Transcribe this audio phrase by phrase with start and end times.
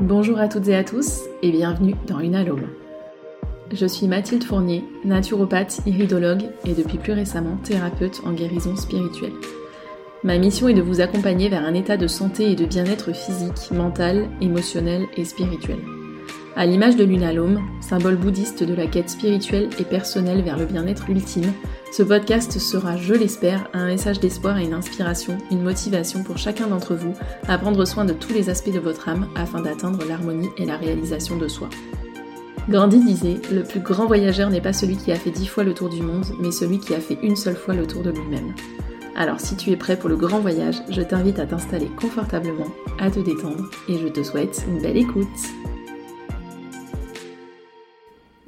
[0.00, 2.68] Bonjour à toutes et à tous et bienvenue dans Une Alome.
[3.70, 9.34] Je suis Mathilde Fournier, naturopathe, iridologue et depuis plus récemment thérapeute en guérison spirituelle.
[10.24, 13.70] Ma mission est de vous accompagner vers un état de santé et de bien-être physique,
[13.72, 15.80] mental, émotionnel et spirituel.
[16.56, 21.08] À l'image de l'unalome, symbole bouddhiste de la quête spirituelle et personnelle vers le bien-être
[21.08, 21.52] ultime,
[21.92, 26.66] ce podcast sera, je l'espère, un message d'espoir et une inspiration, une motivation pour chacun
[26.66, 27.14] d'entre vous
[27.46, 30.76] à prendre soin de tous les aspects de votre âme afin d'atteindre l'harmonie et la
[30.76, 31.68] réalisation de soi.
[32.68, 35.74] Gandhi disait Le plus grand voyageur n'est pas celui qui a fait dix fois le
[35.74, 38.54] tour du monde, mais celui qui a fait une seule fois le tour de lui-même.
[39.16, 43.10] Alors si tu es prêt pour le grand voyage, je t'invite à t'installer confortablement, à
[43.10, 45.26] te détendre et je te souhaite une belle écoute.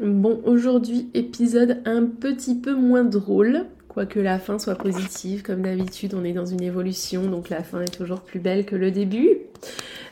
[0.02, 5.42] Bon, aujourd'hui, épisode un petit peu moins drôle, quoique la fin soit positive.
[5.42, 8.74] Comme d'habitude, on est dans une évolution, donc la fin est toujours plus belle que
[8.74, 9.30] le début.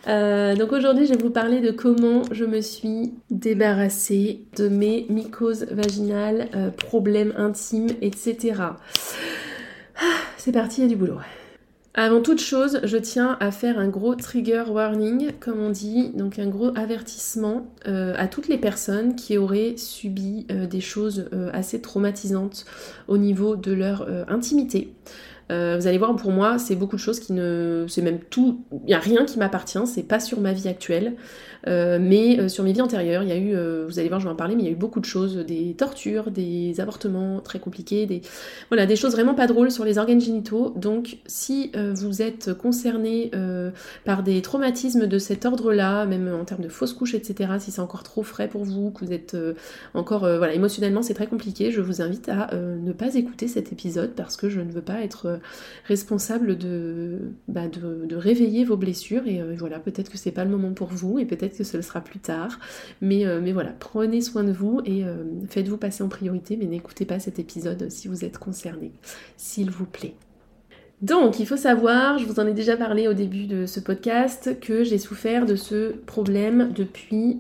[0.07, 5.07] Euh, donc aujourd'hui, je vais vous parler de comment je me suis débarrassée de mes
[5.11, 8.63] mycoses vaginales, euh, problèmes intimes, etc.
[10.37, 11.19] C'est parti, il y a du boulot.
[11.95, 16.39] Avant toute chose, je tiens à faire un gros trigger warning, comme on dit, donc
[16.39, 21.51] un gros avertissement euh, à toutes les personnes qui auraient subi euh, des choses euh,
[21.53, 22.65] assez traumatisantes
[23.09, 24.93] au niveau de leur intimité.
[25.51, 27.85] Vous allez voir, pour moi, c'est beaucoup de choses qui ne.
[27.89, 28.65] C'est même tout.
[28.73, 31.17] Il n'y a rien qui m'appartient, c'est pas sur ma vie actuelle.
[31.67, 34.21] Euh, mais euh, sur mes vies antérieures, il y a eu, euh, vous allez voir,
[34.21, 36.81] je vais en parler, mais il y a eu beaucoup de choses, des tortures, des
[36.81, 38.23] avortements très compliqués, des,
[38.69, 40.73] voilà, des choses vraiment pas drôles sur les organes génitaux.
[40.77, 43.31] Donc, si vous êtes concerné
[44.05, 47.81] par des traumatismes de cet ordre-là, même en termes de fausses couches, etc., si c'est
[47.81, 49.37] encore trop frais pour vous, que vous êtes
[49.95, 54.13] encore, voilà, émotionnellement, c'est très compliqué, je vous invite à ne pas écouter cet épisode
[54.15, 55.40] parce que je ne veux pas être
[55.87, 60.51] responsable de, bah, de, de, réveiller vos blessures et voilà, peut-être que c'est pas le
[60.51, 62.59] moment pour vous et peut-être que ce sera plus tard.
[63.01, 66.67] Mais, euh, mais voilà, prenez soin de vous et euh, faites-vous passer en priorité, mais
[66.67, 68.93] n'écoutez pas cet épisode si vous êtes concerné,
[69.37, 70.15] s'il vous plaît.
[71.01, 74.61] Donc, il faut savoir, je vous en ai déjà parlé au début de ce podcast,
[74.61, 77.39] que j'ai souffert de ce problème depuis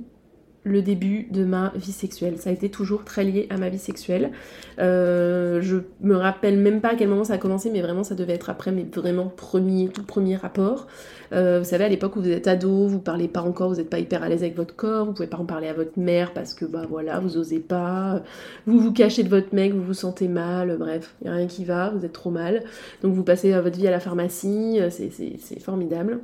[0.65, 2.39] le début de ma vie sexuelle.
[2.39, 4.31] Ça a été toujours très lié à ma vie sexuelle.
[4.79, 8.15] Euh, je me rappelle même pas à quel moment ça a commencé, mais vraiment ça
[8.15, 10.87] devait être après mes vraiment premiers, tout premiers rapports.
[11.33, 13.89] Euh, vous savez, à l'époque où vous êtes ado, vous parlez pas encore, vous n'êtes
[13.89, 16.35] pas hyper à l'aise avec votre corps, vous pouvez pas en parler à votre mère
[16.35, 18.23] parce que bah voilà, vous osez pas,
[18.67, 21.65] vous vous cachez de votre mec, vous vous sentez mal, bref, il a rien qui
[21.65, 22.65] va, vous êtes trop mal.
[23.03, 26.21] Donc vous passez votre vie à la pharmacie, c'est formidable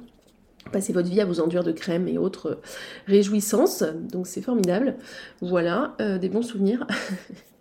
[0.73, 2.59] passez votre vie à vous enduire de crème et autres
[3.07, 4.97] réjouissances, donc c'est formidable.
[5.41, 6.87] Voilà, euh, des bons souvenirs.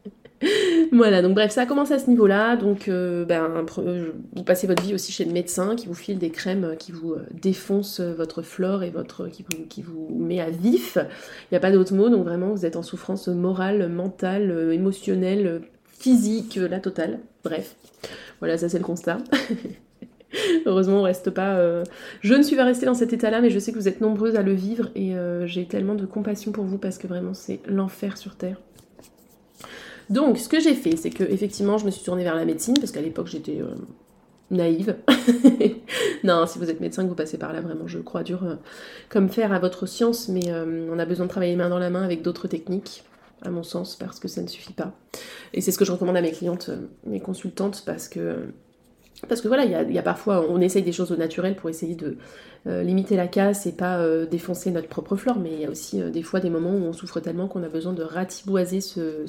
[0.92, 2.56] voilà, donc bref, ça a commencé à ce niveau-là.
[2.56, 3.66] Donc, euh, ben,
[4.36, 7.14] vous passez votre vie aussi chez le médecin qui vous file des crèmes qui vous
[7.14, 10.98] euh, défoncent votre flore et votre, qui, vous, qui vous met à vif.
[10.98, 15.62] Il n'y a pas d'autre mot, donc vraiment, vous êtes en souffrance morale, mentale, émotionnelle,
[15.86, 17.20] physique, la totale.
[17.44, 17.76] Bref,
[18.40, 19.20] voilà, ça c'est le constat.
[20.66, 21.56] Heureusement, on reste pas.
[21.56, 21.84] Euh,
[22.22, 24.36] je ne suis pas restée dans cet état-là, mais je sais que vous êtes nombreuses
[24.36, 27.60] à le vivre et euh, j'ai tellement de compassion pour vous parce que vraiment c'est
[27.68, 28.58] l'enfer sur terre.
[30.10, 32.76] Donc, ce que j'ai fait, c'est que effectivement, je me suis tournée vers la médecine
[32.76, 33.76] parce qu'à l'époque j'étais euh,
[34.52, 34.98] naïve.
[36.24, 38.58] non, si vous êtes médecin, que vous passez par là, vraiment, je crois dur
[39.10, 42.04] comme faire à votre science, mais on a besoin de travailler main dans la main
[42.04, 43.04] avec d'autres techniques
[43.42, 44.94] à mon sens, parce que ça ne suffit pas.
[45.54, 46.70] Et c'est ce que je recommande à mes clientes,
[47.06, 48.48] mes consultantes, parce que
[49.28, 51.96] parce que voilà, il y a, parfois, on essaye des choses au naturel pour essayer
[51.96, 52.18] de
[52.68, 55.70] euh, limiter la casse et pas euh, défoncer notre propre flore, mais il y a
[55.70, 58.82] aussi euh, des fois des moments où on souffre tellement qu'on a besoin de ratiboiser
[58.82, 59.26] ce,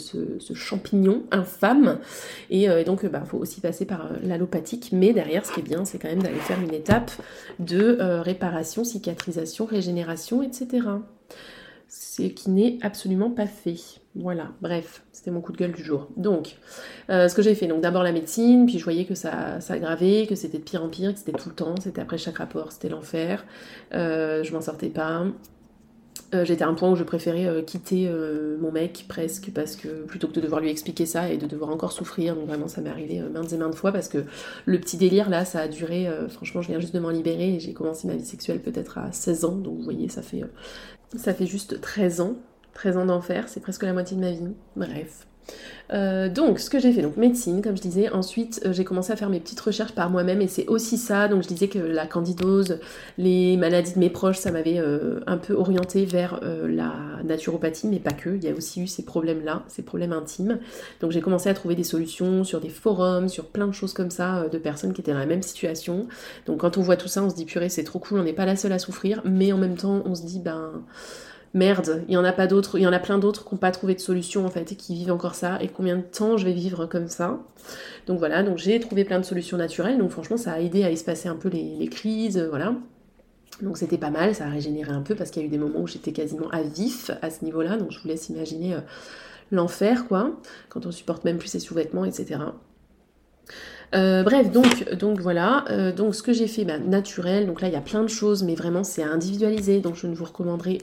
[0.55, 1.99] champignon infâme.
[2.51, 4.91] Et, donc, il bah, faut aussi passer par l'allopathique.
[4.93, 7.11] Mais derrière, ce qui est bien, c'est quand même d'aller faire une étape
[7.59, 10.87] de réparation, cicatrisation, régénération, etc.
[11.89, 13.77] C'est qui n'est absolument pas fait.
[14.19, 16.09] Voilà, bref, c'était mon coup de gueule du jour.
[16.16, 16.56] Donc,
[17.10, 19.75] euh, ce que j'ai fait, donc d'abord la médecine, puis je voyais que ça, ça
[19.75, 22.39] aggravait, que c'était de pire en pire, que c'était tout le temps, c'était après chaque
[22.39, 23.45] rapport, c'était l'enfer.
[23.92, 25.24] Euh, je m'en sortais pas.
[26.34, 28.10] Euh, j'étais à un point où je préférais quitter
[28.59, 31.71] mon mec presque parce que plutôt que de devoir lui expliquer ça et de devoir
[31.71, 34.24] encore souffrir, donc vraiment ça m'est arrivé maintes et maintes fois parce que
[34.65, 37.60] le petit délire là ça a duré, franchement je viens juste de m'en libérer et
[37.60, 40.42] j'ai commencé ma vie sexuelle peut-être à 16 ans, donc vous voyez ça fait,
[41.16, 42.36] ça fait juste 13 ans
[42.77, 44.55] 13 ans d'enfer, c'est presque la moitié de ma vie.
[44.77, 45.27] Bref.
[45.93, 48.11] Euh, donc, ce que j'ai fait, donc médecine, comme je disais.
[48.11, 51.28] Ensuite, euh, j'ai commencé à faire mes petites recherches par moi-même et c'est aussi ça.
[51.28, 52.81] Donc, je disais que la candidose,
[53.17, 56.93] les maladies de mes proches, ça m'avait euh, un peu orienté vers la
[57.25, 58.31] naturopathie, mais pas que.
[58.31, 60.59] Il y a aussi eu ces problèmes-là, ces problèmes intimes.
[61.01, 64.11] Donc, j'ai commencé à trouver des solutions sur des forums, sur plein de choses comme
[64.11, 66.09] ça, de personnes qui étaient dans la même situation.
[66.47, 68.33] Donc, quand on voit tout ça, on se dit purée, c'est trop cool, on n'est
[68.33, 70.83] pas la seule à souffrir, mais en même temps, on se dit ben
[71.57, 73.59] merde, il y en a pas d'autres, il y en a plein d'autres qui n'ont
[73.59, 76.37] pas trouvé de solution en fait et qui vivent encore ça et combien de temps
[76.37, 77.41] je vais vivre comme ça.
[78.07, 80.91] Donc voilà, donc j'ai trouvé plein de solutions naturelles, donc franchement ça a aidé à
[80.91, 82.75] espacer un peu les, crises, voilà.
[83.63, 85.59] Donc c'était pas mal, ça a régénéré un peu parce qu'il y a eu des
[85.59, 88.81] moments où j'étais quasiment à vif à ce niveau-là, donc je vous laisse imaginer euh,
[89.51, 90.39] l'enfer quoi,
[90.69, 92.41] quand on supporte même plus ses sous-vêtements, etc.
[93.95, 97.69] Euh, bref, donc, donc voilà, euh, donc ce que j'ai fait, bah, naturel, donc là
[97.69, 100.79] il y a plein de choses, mais vraiment c'est individualisé, donc je ne vous recommanderai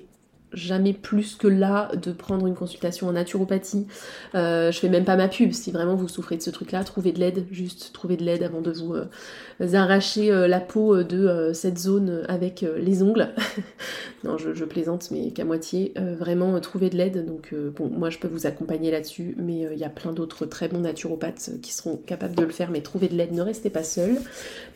[0.53, 3.88] jamais plus que là de prendre une consultation en naturopathie.
[4.35, 5.51] Euh, je fais même pas ma pub.
[5.51, 8.61] Si vraiment vous souffrez de ce truc-là, trouvez de l'aide, juste trouvez de l'aide avant
[8.61, 13.29] de vous euh, arracher euh, la peau de cette zone avec les ongles.
[14.23, 15.94] non, je, plaisante, mais qu'à moitié.
[15.95, 17.25] vraiment, trouvez de l'aide.
[17.25, 20.67] Donc bon, moi je peux vous accompagner là-dessus, mais il y a plein d'autres très
[20.67, 22.71] bons naturopathes qui seront capables de le faire.
[22.71, 24.17] Mais trouvez de l'aide, ne restez pas seul.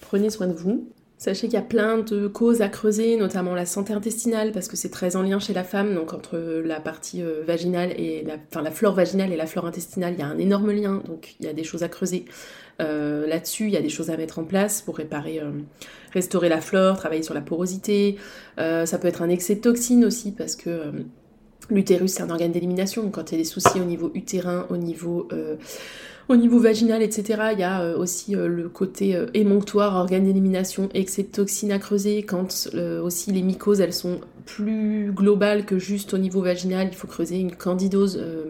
[0.01, 0.87] Prenez soin de vous.
[1.17, 4.75] Sachez qu'il y a plein de causes à creuser, notamment la santé intestinale, parce que
[4.77, 8.35] c'est très en lien chez la femme, donc entre la partie euh, vaginale et la,
[8.51, 11.35] enfin, la flore vaginale et la flore intestinale, il y a un énorme lien, donc
[11.39, 12.25] il y a des choses à creuser.
[12.81, 15.49] Euh, là-dessus, il y a des choses à mettre en place pour réparer, euh,
[16.13, 18.17] restaurer la flore, travailler sur la porosité.
[18.57, 20.91] ça peut être un excès de toxines aussi, parce que
[21.69, 24.65] l'utérus c'est un organe d'élimination, donc quand il y a des soucis au niveau utérin,
[24.69, 25.27] au niveau
[26.29, 30.25] au niveau vaginal, etc., il y a euh, aussi euh, le côté euh, émonctoire, organe
[30.25, 32.23] d'élimination, excès de toxines à creuser.
[32.23, 32.69] Quand
[33.01, 37.39] aussi les mycoses, elles sont plus globales que juste au niveau vaginal, il faut creuser
[37.39, 38.45] une candidose euh,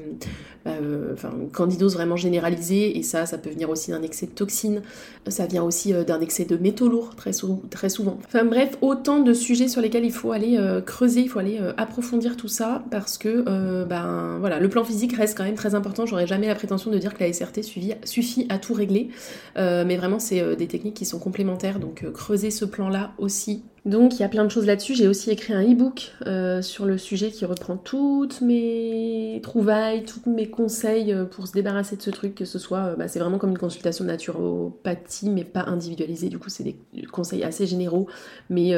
[0.68, 4.82] une candidose vraiment généralisée, et ça, ça peut venir aussi d'un excès de toxines,
[5.28, 7.32] ça vient aussi euh, d'un excès de métaux lourds très,
[7.70, 8.20] très souvent.
[8.26, 11.60] Enfin bref, autant de sujets sur lesquels il faut aller euh, creuser, il faut aller
[11.78, 13.44] approfondir tout ça, parce que
[13.86, 16.06] ben le plan physique reste quand même très important.
[16.06, 17.64] J'aurais jamais la prétention de dire que la SRT
[18.04, 19.10] suffit à tout régler,
[19.56, 24.20] mais vraiment c'est des techniques qui sont complémentaires, donc creuser ce plan-là aussi donc il
[24.20, 24.96] y a plein de choses là-dessus.
[24.96, 30.30] J'ai aussi écrit un e-book euh, sur le sujet qui reprend toutes mes trouvailles, tous
[30.30, 33.20] mes conseils euh, pour se débarrasser de ce truc, que ce soit, euh, bah, c'est
[33.20, 36.28] vraiment comme une consultation naturopathie, mais pas individualisée.
[36.28, 36.76] Du coup, c'est des
[37.12, 38.08] conseils assez généraux,
[38.50, 38.74] mais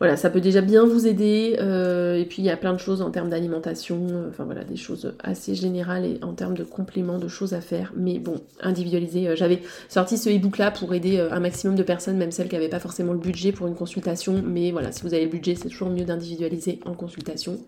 [0.00, 1.56] voilà, ça peut déjà bien vous aider.
[1.60, 4.64] Euh, et puis il y a plein de choses en termes d'alimentation, euh, enfin voilà,
[4.64, 7.92] des choses assez générales et en termes de compléments, de choses à faire.
[7.96, 9.28] Mais bon, individualisé.
[9.28, 12.54] Euh, j'avais sorti ce e-book là pour aider un maximum de personnes, même celles qui
[12.54, 14.42] n'avaient pas forcément le budget pour une consultation.
[14.44, 17.58] Mais voilà, si vous avez le budget, c'est toujours mieux d'individualiser en consultation,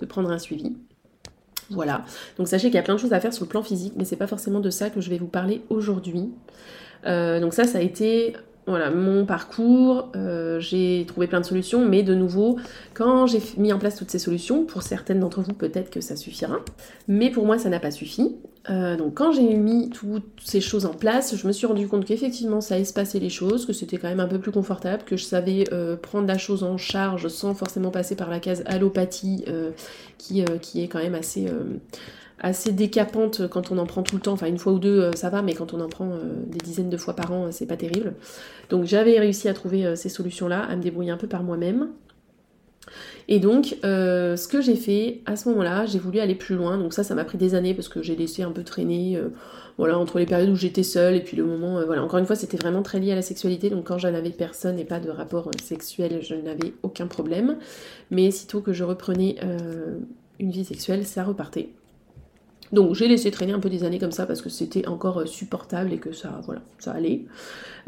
[0.00, 0.76] de prendre un suivi.
[1.70, 2.04] Voilà,
[2.36, 4.04] donc sachez qu'il y a plein de choses à faire sur le plan physique, mais
[4.04, 6.28] c'est pas forcément de ça que je vais vous parler aujourd'hui.
[7.04, 8.34] donc ça, ça a été
[8.66, 12.58] voilà, mon parcours, euh, j'ai trouvé plein de solutions, mais de nouveau,
[12.94, 16.14] quand j'ai mis en place toutes ces solutions, pour certaines d'entre vous peut-être que ça
[16.14, 16.60] suffira,
[17.08, 18.36] mais pour moi ça n'a pas suffi.
[18.70, 22.04] Euh, donc quand j'ai mis toutes ces choses en place, je me suis rendu compte
[22.04, 25.24] qu'effectivement ça espacé les choses, que c'était quand même un peu plus confortable, que je
[25.24, 29.44] savais euh, prendre la chose en charge sans forcément passer par la case allopathie,
[30.18, 31.48] qui est quand même assez
[32.42, 34.32] assez décapante quand on en prend tout le temps.
[34.32, 36.58] Enfin, une fois ou deux, euh, ça va, mais quand on en prend euh, des
[36.58, 38.14] dizaines de fois par an, euh, c'est pas terrible.
[38.68, 41.88] Donc, j'avais réussi à trouver ces solutions-là, à me débrouiller un peu par moi-même.
[43.28, 46.78] Et donc, ce que j'ai fait à ce moment-là, j'ai voulu aller plus loin.
[46.78, 49.20] Donc ça, ça m'a pris des années parce que j'ai laissé un peu traîner,
[49.78, 52.02] voilà, entre les périodes où j'étais seule et puis le moment, voilà.
[52.02, 53.70] Encore une fois, c'était vraiment très lié à la sexualité.
[53.70, 57.58] Donc quand j'en avais personne et pas de rapport sexuel, je n'avais aucun problème.
[58.10, 59.36] Mais sitôt que je reprenais
[60.40, 61.68] une vie sexuelle, ça repartait.
[62.72, 65.26] Donc j'ai laissé traîner un peu des années comme ça parce que c'était encore euh,
[65.26, 67.20] supportable et que ça, voilà, ça allait.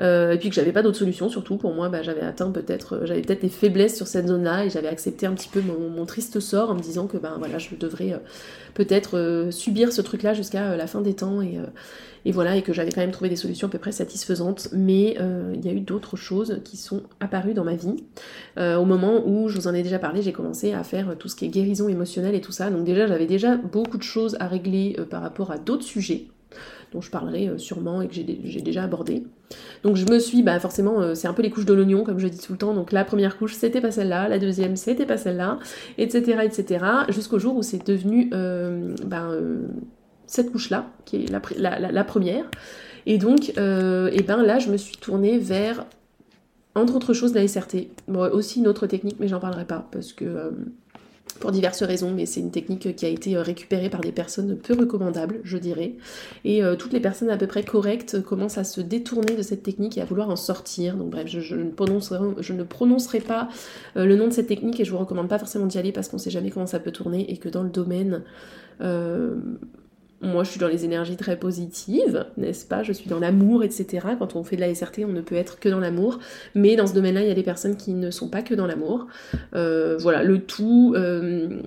[0.00, 2.96] Euh, et puis que j'avais pas d'autre solution, surtout pour moi, bah, j'avais atteint peut-être,
[2.96, 6.04] euh, j'avais peut-être des faiblesses sur cette zone-là et j'avais accepté un petit peu mon,
[6.04, 8.20] triste sort en me disant que ben voilà, je devrais
[8.74, 11.58] peut-être subir ce truc-là jusqu'à la fin des temps et,
[12.24, 15.16] et voilà, et que j'avais quand même trouvé des solutions à peu près satisfaisantes, mais
[15.54, 17.96] il y a eu d'autres choses qui sont apparues dans ma vie.
[18.56, 21.36] au moment où, je vous en ai déjà parlé, j'ai commencé à faire tout ce
[21.36, 24.48] qui est guérison émotionnelle et tout ça, donc déjà j'avais déjà beaucoup de choses à
[24.48, 26.28] régler par rapport à d'autres sujets
[26.94, 29.24] dont je parlerai euh, sûrement et que j'ai déjà abordé.
[29.82, 32.18] Donc je me suis, bah forcément, euh, c'est un peu les couches de l'oignon, comme
[32.18, 32.72] je dis tout le temps.
[32.72, 35.58] Donc la première couche, c'était pas celle-là, la deuxième, c'était pas celle-là,
[35.98, 36.84] etc., etc.
[37.08, 39.36] Jusqu'au jour où c'est devenu euh, ben,
[40.26, 42.44] cette couche-là, qui est la, première.
[43.06, 45.86] Et donc, et ben là, je me suis tournée vers,
[46.74, 47.88] entre autres choses, la SRT.
[48.08, 50.52] Bon, aussi une autre technique, mais j'en parlerai pas, parce que
[51.40, 54.74] pour diverses raisons, mais c'est une technique qui a été récupérée par des personnes peu
[54.74, 55.94] recommandables, je dirais.
[56.44, 59.98] Et toutes les personnes à peu près correctes commencent à se détourner de cette technique
[59.98, 60.96] et à vouloir en sortir.
[60.96, 63.48] Donc bref, je, ne, prononcerai, je ne prononcerai pas
[63.96, 66.18] le nom de cette technique et je vous recommande pas forcément d'y aller parce qu'on
[66.18, 68.22] sait jamais comment ça peut tourner et que dans le domaine
[70.24, 72.82] moi, je suis dans les énergies très positives, n'est-ce pas?
[72.82, 74.06] Je suis dans l'amour, etc.
[74.18, 76.18] Quand on fait de la SRT, on ne peut être que dans l'amour.
[76.54, 78.66] Mais dans ce domaine-là, il y a des personnes qui ne sont pas que dans
[78.66, 79.06] l'amour.
[79.54, 80.94] Euh, voilà, le tout.
[80.96, 81.60] Euh,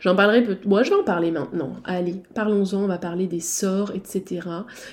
[0.00, 1.76] j'en parlerai peut Moi, je vais en parler maintenant.
[1.84, 2.84] Allez, parlons-en.
[2.84, 4.40] On va parler des sorts, etc.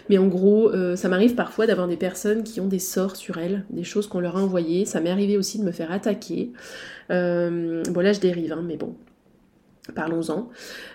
[0.09, 3.37] Mais en gros, euh, ça m'arrive parfois d'avoir des personnes qui ont des sorts sur
[3.37, 4.85] elles, des choses qu'on leur a envoyées.
[4.85, 6.51] Ça m'est arrivé aussi de me faire attaquer.
[7.09, 8.95] bon, là, je dérive, hein, mais bon.
[9.93, 10.49] Parlons-en.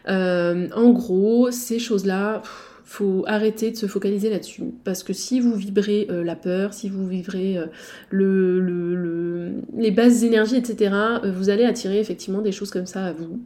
[0.08, 2.42] Euh, en gros, ces choses-là,
[2.84, 4.64] faut arrêter de se focaliser là-dessus.
[4.82, 7.66] Parce que si vous vibrez euh, la peur, si vous vibrez euh,
[8.10, 10.92] le, les bases énergies, etc.,
[11.32, 13.40] vous allez attirer effectivement des choses comme ça à vous.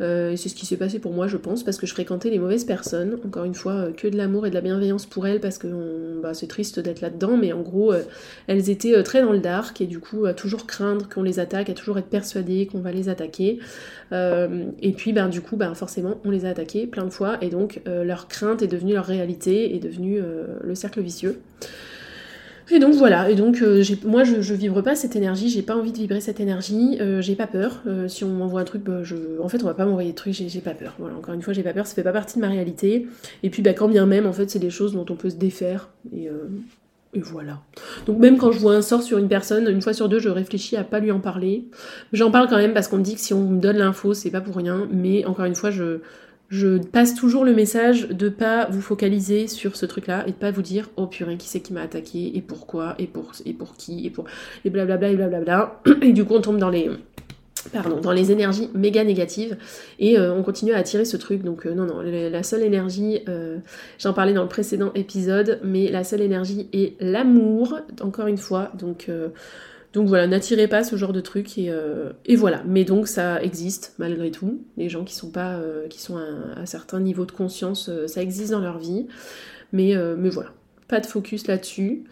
[0.00, 2.38] Euh, c'est ce qui s'est passé pour moi, je pense, parce que je fréquentais les
[2.38, 3.18] mauvaises personnes.
[3.24, 5.68] Encore une fois, euh, que de l'amour et de la bienveillance pour elles, parce que
[6.22, 8.02] bah, c'est triste d'être là-dedans, mais en gros, euh,
[8.46, 11.70] elles étaient très dans le dark, et du coup, à toujours craindre qu'on les attaque,
[11.70, 13.58] à toujours être persuadées qu'on va les attaquer.
[14.12, 17.48] et puis, ben, du coup, ben, forcément, on les a attaquées plein de fois, et
[17.48, 20.20] donc leur crainte est devenue leur réalité, est devenue
[20.62, 21.40] le cercle vicieux.
[22.70, 25.92] Et donc voilà, et donc euh, moi je, vibre pas cette énergie, j'ai pas envie
[25.92, 27.82] de vibrer cette énergie, euh, j'ai pas peur.
[27.86, 29.02] Euh, si on m'envoie un truc, bah,
[29.40, 30.94] en fait on va pas m'envoyer de trucs, j'ai pas peur.
[30.98, 33.06] Voilà, encore une fois j'ai pas peur, ça fait pas partie de ma réalité.
[33.44, 35.36] Et puis bah, quand bien même, en fait c'est des choses dont on peut se
[35.36, 35.90] défaire.
[36.12, 36.28] Et,
[37.14, 37.60] et voilà.
[38.06, 40.28] Donc même quand je vois un sort sur une personne, une fois sur deux, je
[40.28, 41.68] réfléchis à pas lui en parler.
[42.12, 44.30] J'en parle quand même parce qu'on me dit que si on me donne l'info, c'est
[44.30, 44.88] pas pour rien.
[44.90, 46.00] Mais encore une fois, je
[46.48, 50.50] je passe toujours le message de pas vous focaliser sur ce truc-là et de pas
[50.50, 53.76] vous dire oh purée qui c'est qui m'a attaqué et pourquoi et pour et pour
[53.76, 54.26] qui et pour
[54.64, 55.80] et blablabla et blablabla.
[56.02, 56.88] Et du coup on tombe dans les
[57.72, 59.56] pardon dans les énergies méga négatives
[59.98, 61.42] et euh, on continue à attirer ce truc.
[61.42, 63.58] Donc euh, non non la seule énergie euh,
[63.98, 68.70] j'en parlais dans le précédent épisode mais la seule énergie est l'amour encore une fois.
[68.78, 69.10] Donc
[69.96, 72.62] donc voilà, n'attirez pas ce genre de truc euh, et, voilà.
[72.66, 74.60] Mais donc ça existe malgré tout.
[74.76, 78.06] Les gens qui sont pas, euh, qui sont à, un certain niveau de conscience, euh,
[78.06, 79.06] ça existe dans leur vie.
[79.72, 80.50] Mais, mais voilà,
[80.86, 82.04] pas de focus là-dessus.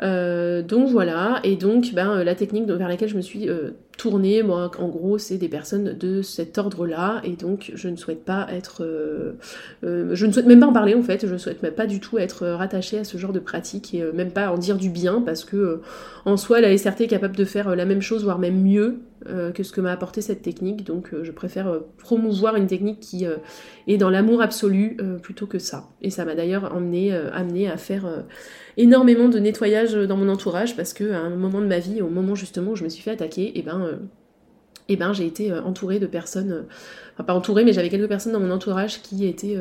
[0.00, 3.48] donc voilà, et donc ben, la technique vers laquelle je me suis
[3.96, 8.24] tournée, moi en gros c'est des personnes de cet ordre-là, et donc je ne souhaite
[8.24, 8.86] pas être...
[9.82, 12.00] je ne souhaite même pas en parler en fait, je ne souhaite même pas du
[12.00, 15.22] tout être rattachée à ce genre de pratique, et même pas en dire du bien,
[15.22, 15.80] parce que
[16.24, 19.62] en soi la SRT est capable de faire la même chose, voire même mieux que
[19.62, 23.26] ce que m'a apporté cette technique, donc je préfère promouvoir une technique qui
[23.86, 25.88] est dans l'amour absolu plutôt que ça.
[26.02, 28.24] Et ça m'a d'ailleurs amené, amené à faire
[28.76, 32.08] énormément de nettoyage dans mon entourage parce que à un moment de ma vie, au
[32.08, 34.00] moment justement où je me suis fait attaquer, et eh ben,
[34.88, 36.62] euh, eh ben j'ai été euh, entourée de personnes, euh,
[37.14, 39.56] enfin pas entourée, mais j'avais quelques personnes dans mon entourage qui étaient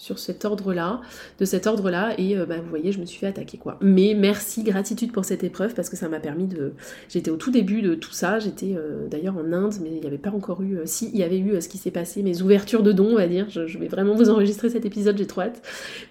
[0.00, 1.02] sur cet ordre-là,
[1.38, 3.76] de cet ordre-là, et euh, bah, vous voyez, je me suis fait attaquer quoi.
[3.82, 6.72] Mais merci, gratitude pour cette épreuve parce que ça m'a permis de.
[7.10, 10.06] J'étais au tout début de tout ça, j'étais euh, d'ailleurs en Inde, mais il n'y
[10.06, 10.78] avait pas encore eu.
[10.78, 13.16] Euh, si, il y avait eu ce qui s'est passé, mes ouvertures de dons, on
[13.16, 13.50] va dire.
[13.50, 15.60] Je, vais vraiment vous enregistrer cet épisode, j'ai trop hâte.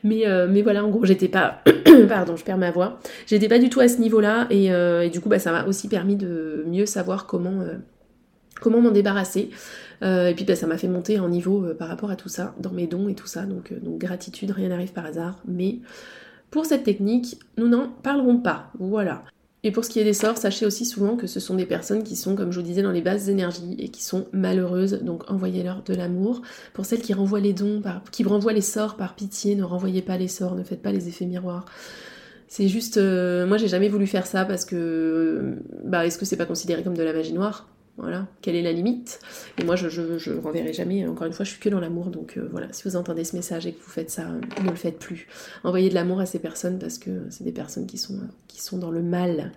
[0.03, 1.61] Mais, mais voilà, en gros, j'étais pas.
[2.07, 2.99] Pardon, je perds ma voix.
[3.25, 5.87] J'étais pas du tout à ce niveau-là, et, et, du coup, bah, ça m'a aussi
[5.87, 7.63] permis de mieux savoir comment
[8.59, 9.49] comment m'en débarrasser.
[10.01, 12.29] Euh, et puis bah, ça m'a fait monter en niveau euh, par rapport à tout
[12.29, 13.43] ça, dans mes dons et tout ça.
[13.45, 15.41] Donc, euh, donc gratitude, rien n'arrive par hasard.
[15.47, 15.79] Mais
[16.51, 18.71] pour cette technique, nous n'en parlerons pas.
[18.79, 19.23] Voilà.
[19.63, 22.03] Et pour ce qui est des sorts, sachez aussi souvent que ce sont des personnes
[22.03, 25.29] qui sont, comme je vous disais, dans les bases énergies et qui sont malheureuses, donc
[25.29, 26.41] envoyez-leur de l'amour.
[26.73, 27.81] Pour celles qui renvoient les dons,
[28.13, 31.09] qui renvoient les sorts par pitié, ne renvoyez pas les sorts, ne faites pas les
[31.09, 31.65] effets miroirs.
[32.47, 36.45] C'est juste, moi j'ai jamais voulu faire ça parce que, bah, est-ce que c'est pas
[36.45, 37.67] considéré comme de la magie noire?
[37.99, 39.19] Voilà, quelle est la limite?
[39.57, 41.07] Et moi, je, je, renverrai jamais.
[41.07, 42.07] Encore une fois, je suis que dans l'amour.
[42.07, 44.25] Donc euh, voilà, si vous entendez ce message et que vous faites ça,
[44.63, 45.27] ne le faites plus.
[45.63, 48.77] Envoyez de l'amour à ces personnes parce que c'est des personnes qui sont, qui sont
[48.77, 49.51] dans le mal.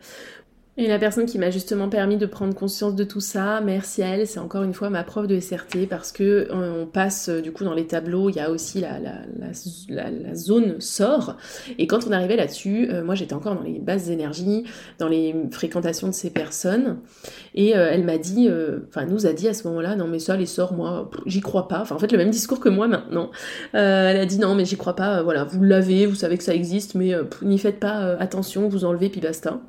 [0.79, 4.17] Et la personne qui m'a justement permis de prendre conscience de tout ça, merci à
[4.17, 7.43] elle, c'est encore une fois ma prof de SRT parce que euh, on passe euh,
[7.43, 11.37] du coup dans les tableaux, il y a aussi la, zone sort.
[11.79, 14.65] Et quand on arrivait là-dessus, euh, moi j'étais encore dans les bases énergies,
[14.99, 17.01] dans les fréquentations de ces personnes.
[17.55, 18.49] Et elle m'a dit,
[18.89, 21.69] enfin nous a dit à ce moment-là, non mais ça les sorts, moi j'y crois
[21.69, 21.83] pas.
[21.83, 23.31] Enfin en fait le même discours que moi maintenant.
[23.75, 26.55] elle a dit non mais j'y crois pas, voilà, vous l'avez, vous savez que ça
[26.55, 27.13] existe, mais
[27.43, 29.61] n'y faites pas attention, vous enlevez puis basta.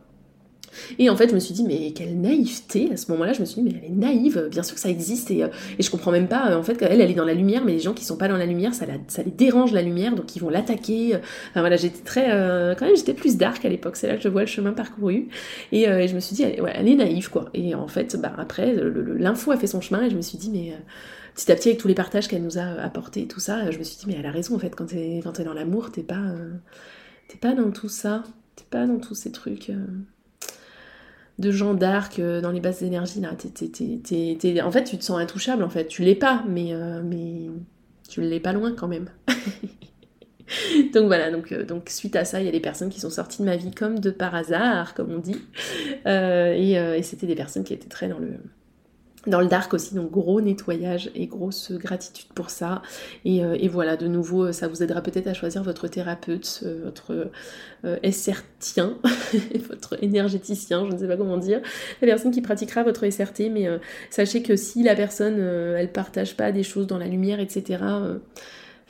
[0.99, 3.33] Et en fait, je me suis dit, mais quelle naïveté à ce moment-là.
[3.33, 5.31] Je me suis dit, mais elle est naïve, bien sûr que ça existe.
[5.31, 7.33] Et, euh, et je comprends même pas, euh, en fait, qu'elle, elle est dans la
[7.33, 10.15] lumière, mais les gens qui sont pas dans la lumière, ça, les dérange la lumière,
[10.15, 11.15] donc ils vont l'attaquer.
[11.15, 12.31] Enfin voilà, j'étais très.
[12.31, 14.73] Euh, quand même, j'étais plus dark à l'époque, c'est là que je vois le chemin
[14.73, 15.27] parcouru.
[15.71, 17.49] Et, je me suis dit, elle, est naïve, quoi.
[17.53, 18.75] Et en fait, bah, après,
[19.17, 20.73] l'info a fait son chemin et je me suis dit, mais.
[21.35, 23.83] petit à petit, avec tous les partages qu'elle nous a apportés tout ça, je me
[23.83, 26.35] suis dit, mais elle a raison, en fait, quand t'es, es dans l'amour, t'es pas,
[27.27, 28.23] t'es pas dans tout ça,
[28.55, 29.71] t'es pas dans tous ces trucs
[31.39, 33.31] de gens d'arc euh, dans les bases d'énergie là.
[33.31, 35.87] en fait, tu te sens intouchable en fait.
[35.87, 37.49] Tu l'es pas, mais, euh, mais
[38.09, 39.09] tu l'es pas loin quand même.
[40.93, 43.09] donc voilà, donc, euh, donc suite à ça, il y a des personnes qui sont
[43.09, 45.41] sorties de ma vie comme de par hasard, comme on dit.
[46.05, 48.37] et c'était des personnes qui étaient très dans le,
[49.25, 52.81] dans le dark aussi, donc gros nettoyage et grosse gratitude pour ça.
[53.25, 57.31] Et, euh, voilà, de nouveau, ça vous aidera peut-être à choisir votre thérapeute, euh, votre
[57.85, 57.97] euh,
[59.69, 61.61] votre énergéticien, je ne sais pas comment dire,
[62.01, 63.67] la personne qui pratiquera votre SRT, mais
[64.09, 67.79] sachez que si la personne, elle partage pas des choses dans la lumière, etc.,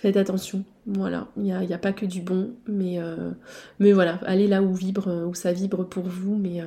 [0.03, 0.65] faites attention.
[0.85, 3.31] Voilà, il n'y a, pas que du bon, mais, euh,
[3.79, 6.65] voilà, allez là où vibre, euh, où ça vibre pour vous, mais, euh,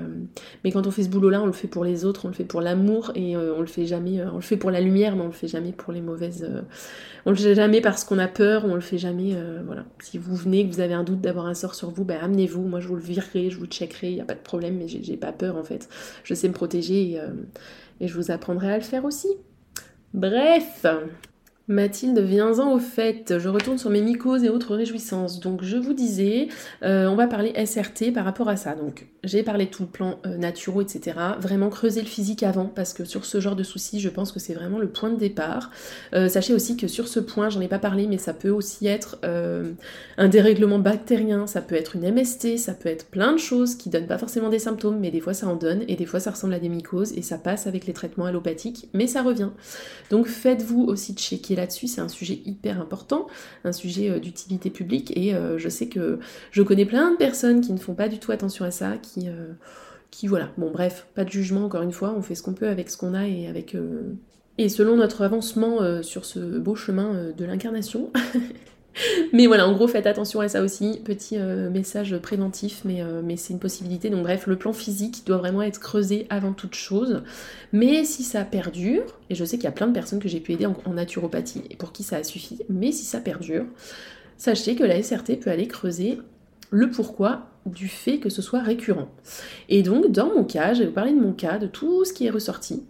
[0.64, 2.46] mais quand on fait ce boulot-là, on le fait pour les autres, on le fait
[2.46, 5.26] pour l'amour, et on le fait jamais, on le fait pour la lumière, mais on
[5.26, 6.50] le fait jamais pour les mauvaises,
[7.26, 9.84] on le fait jamais parce qu'on a peur, on le fait jamais, voilà.
[10.00, 12.62] Si vous venez, que vous avez un doute d'avoir un sort sur vous, ben amenez-vous,
[12.62, 14.88] moi je vous le virerai, je vous checkerai, il n'y a pas de problème, mais
[14.88, 15.90] j'ai pas peur en fait,
[16.24, 17.20] je sais me protéger,
[18.00, 19.28] et je vous apprendrai à le faire aussi.
[20.14, 20.86] Bref,
[21.68, 23.40] Mathilde, viens-en au fait.
[23.40, 25.40] Je retourne sur mes mycoses et autres réjouissances.
[25.40, 26.46] Donc, je vous disais,
[26.84, 28.76] euh, on va parler SRT par rapport à ça.
[28.76, 31.18] Donc, j'ai parlé de tout le plan euh, naturel, etc.
[31.40, 34.38] Vraiment creuser le physique avant, parce que sur ce genre de soucis, je pense que
[34.38, 35.72] c'est vraiment le point de départ.
[36.14, 38.86] Euh, sachez aussi que sur ce point, j'en ai pas parlé, mais ça peut aussi
[38.86, 39.18] être
[40.18, 43.90] un dérèglement bactérien, ça peut être une MST, ça peut être plein de choses qui
[43.90, 46.30] donnent pas forcément des symptômes, mais des fois ça en donne, et des fois ça
[46.30, 49.50] ressemble à des mycoses, et ça passe avec les traitements allopathiques, mais ça revient.
[50.10, 53.26] Donc, faites-vous aussi checker là-dessus, c'est un sujet hyper important,
[53.64, 56.18] un sujet euh, d'utilité publique, et euh, je sais que
[56.50, 59.28] je connais plein de personnes qui ne font pas du tout attention à ça, qui,
[59.28, 59.52] euh,
[60.10, 62.68] qui voilà, bon bref, pas de jugement encore une fois, on fait ce qu'on peut
[62.68, 63.76] avec ce qu'on a et avec...
[64.58, 68.10] Et selon notre avancement sur ce beau chemin de l'incarnation,
[69.32, 71.00] mais voilà, en gros, faites attention à ça aussi.
[71.04, 74.10] Petit euh, message préventif, mais, euh, mais c'est une possibilité.
[74.10, 77.22] Donc bref, le plan physique doit vraiment être creusé avant toute chose.
[77.72, 80.40] Mais si ça perdure, et je sais qu'il y a plein de personnes que j'ai
[80.40, 83.64] pu aider en, naturopathie et pour qui ça a suffi, mais si ça perdure,
[84.38, 86.18] sachez que la SRT peut aller creuser
[86.70, 89.08] le pourquoi du fait que ce soit récurrent.
[89.68, 92.12] Et donc, dans mon cas, je vais vous parler de mon cas, de tout ce
[92.12, 92.84] qui est ressorti.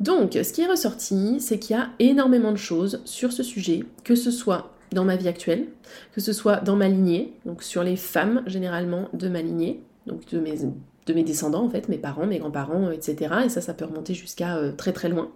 [0.00, 3.84] Donc, ce qui est ressorti, c'est qu'il y a énormément de choses sur ce sujet,
[4.04, 5.66] que ce soit dans ma vie actuelle,
[6.12, 10.26] que ce soit dans ma lignée, donc sur les femmes généralement de ma lignée, donc
[10.30, 10.58] de mes,
[11.06, 13.34] de mes descendants en fait, mes parents, mes grands-parents, etc.
[13.46, 15.30] Et ça, ça peut remonter jusqu'à euh, très très loin.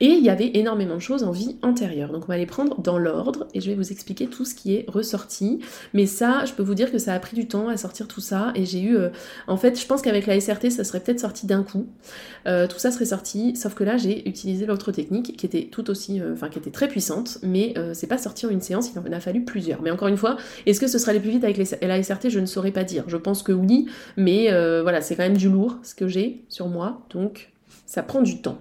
[0.00, 2.10] Et il y avait énormément de choses en vie antérieure.
[2.10, 4.74] Donc on va les prendre dans l'ordre et je vais vous expliquer tout ce qui
[4.74, 5.60] est ressorti.
[5.94, 8.20] Mais ça, je peux vous dire que ça a pris du temps à sortir tout
[8.20, 8.52] ça.
[8.54, 8.96] Et j'ai eu...
[8.96, 9.10] Euh,
[9.46, 11.86] en fait, je pense qu'avec la SRT, ça serait peut-être sorti d'un coup.
[12.46, 13.54] Euh, tout ça serait sorti.
[13.56, 16.20] Sauf que là, j'ai utilisé l'autre technique qui était tout aussi...
[16.20, 17.38] Euh, enfin, qui était très puissante.
[17.42, 19.82] Mais c'est pas sorti en une séance, il en a fallu plusieurs.
[19.82, 22.40] Mais encore une fois, est-ce que ce serait les plus vite avec la SRT Je
[22.40, 23.04] ne saurais pas dire.
[23.08, 23.86] Je pense que oui.
[24.16, 24.48] Mais
[24.82, 27.06] voilà, c'est quand même du lourd ce que j'ai sur moi.
[27.10, 27.50] Donc,
[27.86, 28.58] ça prend du temps.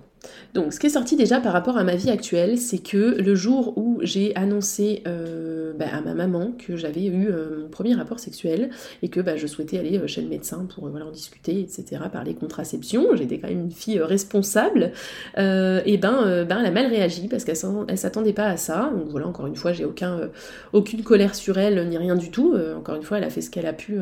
[0.53, 3.35] Donc, ce qui est sorti déjà par rapport à ma vie actuelle, c'est que le
[3.35, 7.93] jour où j'ai annoncé euh, bah, à ma maman que j'avais eu euh, mon premier
[7.93, 8.69] rapport sexuel
[9.01, 12.35] et que bah, je souhaitais aller euh, chez le médecin pour en discuter, etc., parler
[12.35, 14.91] contraception, j'étais quand même une fille responsable,
[15.37, 17.57] et ben, ben elle a mal réagi parce qu'elle
[17.89, 18.91] ne s'attendait pas à ça.
[18.95, 20.29] Donc voilà, encore une fois, j'ai aucun,
[20.73, 22.55] aucune colère sur elle ni rien du tout.
[22.77, 23.97] encore une fois, elle a fait ce qu'elle a pu,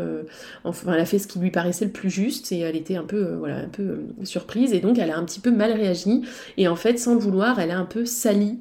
[0.63, 3.03] enfin, elle a fait ce qui lui paraissait le plus juste et elle était un
[3.03, 6.08] peu, voilà, un peu surprise et donc elle a un petit peu mal réagi
[6.57, 8.59] et en fait, sans le vouloir, elle a un peu sali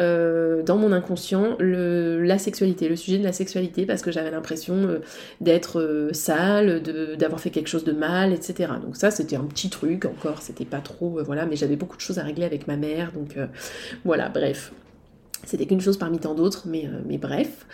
[0.00, 4.74] euh, dans mon inconscient la sexualité, le sujet de la sexualité, parce que j'avais l'impression
[4.74, 4.98] euh,
[5.40, 6.82] d'être euh, sale,
[7.16, 8.72] d'avoir fait quelque chose de mal, etc.
[8.82, 12.00] Donc ça, c'était un petit truc encore, c'était pas trop, voilà, mais j'avais beaucoup de
[12.00, 13.36] choses à régler avec ma mère, donc
[14.04, 14.72] voilà, bref.
[15.44, 17.66] C'était qu'une chose parmi tant d'autres, mais, mais bref.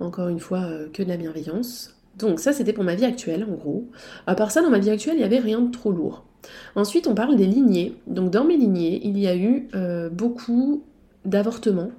[0.00, 1.94] Encore une fois, que de la bienveillance.
[2.18, 3.88] Donc ça, c'était pour ma vie actuelle, en gros.
[4.26, 6.24] À part ça, dans ma vie actuelle, il n'y avait rien de trop lourd.
[6.74, 7.96] Ensuite, on parle des lignées.
[8.06, 10.84] Donc dans mes lignées, il y a eu euh, beaucoup
[11.24, 11.92] d'avortements,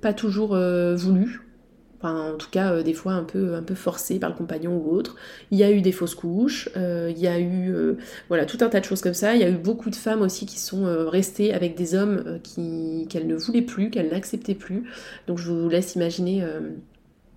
[0.00, 1.42] pas toujours euh, voulus,
[1.98, 4.76] enfin en tout cas euh, des fois un peu, un peu forcés par le compagnon
[4.76, 5.16] ou autre.
[5.50, 7.72] Il y a eu des fausses couches, il y a eu
[8.28, 9.34] voilà tout un tas de choses comme ça.
[9.34, 12.40] Il y a eu beaucoup de femmes aussi qui sont restées avec des hommes
[13.08, 14.90] qu'elles ne voulaient plus, qu'elles n'acceptaient plus.
[15.28, 16.44] Donc je vous laisse imaginer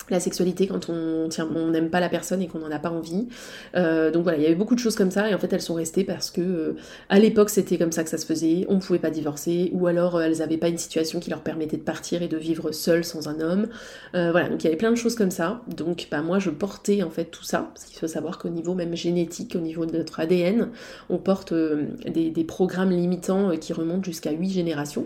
[0.10, 1.30] la sexualité quand on
[1.72, 3.28] n'aime pas la personne et qu'on n'en a pas envie.
[3.76, 5.62] Euh, donc voilà, il y avait beaucoup de choses comme ça et en fait elles
[5.62, 6.76] sont restées parce que euh,
[7.10, 9.88] à l'époque c'était comme ça que ça se faisait, on ne pouvait pas divorcer ou
[9.88, 12.72] alors euh, elles n'avaient pas une situation qui leur permettait de partir et de vivre
[12.72, 13.68] seules sans un homme.
[14.14, 15.62] voilà, donc il y avait plein de choses comme ça.
[15.68, 18.74] Donc bah, moi je portais en fait tout ça parce qu'il faut savoir qu'au niveau
[18.74, 20.70] même génétique, au niveau de notre ADN,
[21.10, 25.06] on porte des, des, programmes limitants qui remontent jusqu'à 8 générations,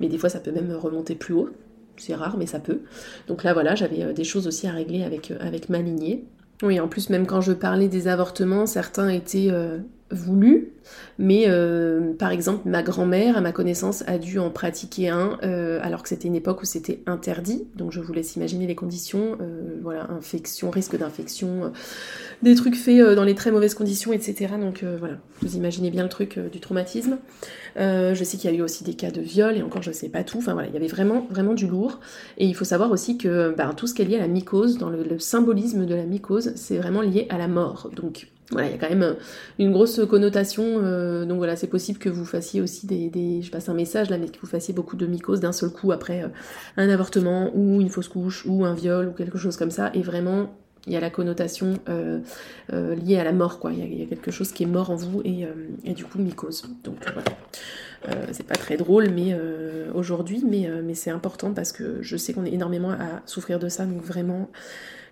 [0.00, 1.50] mais des fois ça peut même remonter plus haut
[2.02, 2.80] c'est rare, mais ça peut.
[3.28, 6.24] Donc là, voilà, j'avais euh, des choses aussi à régler avec, euh, avec ma lignée.
[6.62, 9.78] Oui, en plus, même quand je parlais des avortements, certains étaient euh,
[10.10, 10.72] voulu,
[11.18, 15.78] mais euh, par exemple ma grand-mère, à ma connaissance, a dû en pratiquer un euh,
[15.82, 19.36] alors que c'était une époque où c'était interdit, donc je vous laisse imaginer les conditions,
[19.40, 21.72] euh, voilà, infection, risque d'infection,
[22.42, 24.54] des trucs faits dans les très mauvaises conditions, etc.
[24.60, 27.18] Donc voilà, vous imaginez bien le truc du traumatisme.
[27.76, 30.08] je sais qu'il y a eu aussi des cas de viol, et encore je sais
[30.08, 32.00] pas tout, enfin voilà, il y avait vraiment, vraiment du lourd,
[32.38, 34.78] et il faut savoir aussi que ben, tout ce qui est lié à la mycose,
[34.78, 38.68] dans le, le symbolisme de la mycose, c'est vraiment lié à la mort, donc voilà,
[38.68, 39.14] il y a quand même euh,
[39.58, 40.64] une grosse connotation.
[40.82, 44.18] Euh, donc voilà, c'est possible que vous fassiez aussi des, Je passe un message là,
[44.18, 46.28] mais que vous fassiez beaucoup de mycoses d'un seul coup après euh,
[46.76, 49.90] un avortement ou une fausse couche ou un viol ou quelque chose comme ça.
[49.94, 50.52] Et vraiment,
[50.86, 51.74] il y a la connotation
[52.70, 53.70] liée à la mort, quoi.
[53.72, 55.46] Il y, a, quelque chose qui est mort en vous et,
[55.84, 56.64] et du coup mycose.
[56.84, 58.26] Donc voilà.
[58.32, 59.36] c'est pas très drôle mais
[59.94, 63.68] aujourd'hui, mais, mais c'est important parce que je sais qu'on est énormément à souffrir de
[63.68, 64.48] ça, donc vraiment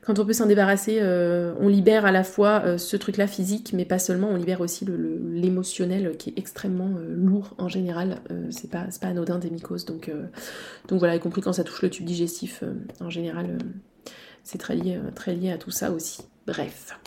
[0.08, 3.74] quand on peut s'en débarrasser, euh, on libère à la fois euh, ce truc-là physique,
[3.74, 8.22] mais pas seulement, on libère aussi l'émotionnel qui est extrêmement euh, lourd en général.
[8.48, 9.84] c'est pas, pas anodin des mycoses.
[9.84, 10.10] Donc,
[10.88, 12.64] donc voilà, y compris quand ça touche le tube digestif,
[13.00, 13.58] en général,
[14.44, 16.22] c'est très lié, très lié à tout ça aussi.
[16.46, 16.98] Bref.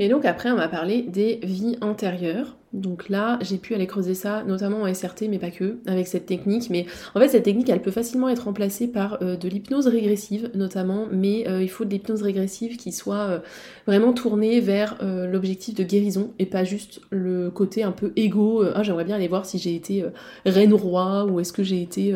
[0.00, 2.57] Et donc après, on va parler des vies antérieures.
[2.74, 6.26] Donc là, j'ai pu aller creuser ça, notamment en SRT, mais pas que, avec cette
[6.26, 6.68] technique.
[6.68, 10.50] Mais en fait, cette technique, elle peut facilement être remplacée par euh, de l'hypnose régressive,
[10.54, 13.38] notamment, mais euh, il faut de l'hypnose régressive qui soit euh,
[13.86, 18.62] vraiment tournée vers l'objectif de guérison et pas juste le côté un peu égo.
[18.74, 20.04] ah, j'aimerais bien aller voir si j'ai été
[20.44, 22.14] reine roi ou est-ce que j'ai été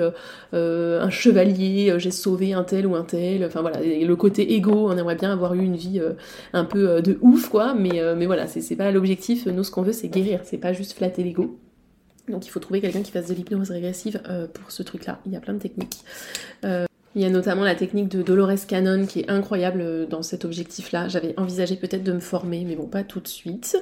[0.53, 3.45] un chevalier, j'ai sauvé un tel ou un tel.
[3.45, 6.01] Enfin voilà, le côté égo, on aimerait bien avoir eu une vie
[6.53, 7.75] un peu de ouf, quoi.
[7.75, 9.47] Mais, mais voilà, c'est pas l'objectif.
[9.47, 11.59] Nous, ce qu'on veut, c'est guérir c'est pas juste flatter l'ego.
[12.29, 15.21] Donc il faut trouver quelqu'un qui fasse de l'hypnose régressive euh, pour ce truc-là.
[15.27, 15.99] Il y a plein de techniques.
[16.65, 20.23] Euh, il y a notamment la technique de Dolores Cannon qui est incroyable euh, dans
[20.23, 21.09] cet objectif-là.
[21.09, 23.77] J'avais envisagé peut-être de me former, mais bon, pas tout de suite.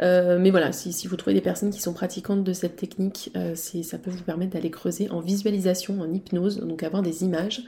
[0.00, 4.10] mais voilà, si, vous trouvez des personnes qui sont pratiquantes de cette technique, ça peut
[4.10, 7.62] vous permettre d'aller creuser en visualisation, en hypnose, donc avoir des images.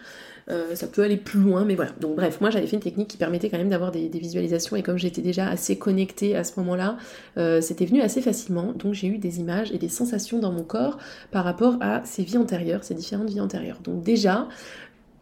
[0.48, 1.90] Euh, ça peut aller plus loin, mais voilà.
[2.00, 4.82] Donc bref, moi j'avais fait une technique qui permettait quand même d'avoir des, visualisations et
[4.82, 6.96] comme j'étais déjà assez connectée à ce moment-là,
[7.36, 8.72] euh, c'était venu assez facilement.
[8.72, 10.98] Donc j'ai eu des images et des sensations dans mon corps
[11.32, 13.80] par rapport à ces vies antérieures, ces différentes vies antérieures.
[13.82, 14.48] Donc déjà,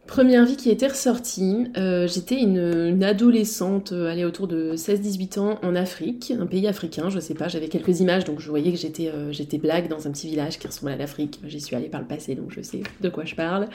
[0.07, 5.59] Première vie qui était ressortie, euh, j'étais une, adolescente, euh, allée autour de 16-18 ans
[5.63, 8.77] en Afrique, un pays africain, je sais pas, j'avais quelques images, donc je voyais que
[8.77, 11.89] j'étais euh, j'étais blague dans un petit village qui ressemble à l'Afrique, j'y suis allée
[11.89, 13.67] par le passé, donc je sais de quoi je parle.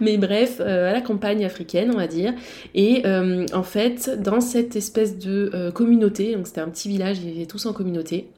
[0.00, 2.34] Mais bref, à la campagne africaine, on va dire.
[2.74, 7.46] Et en fait, dans cette espèce de communauté, donc c'était un petit village, ils vivaient
[7.46, 8.28] tous en communauté,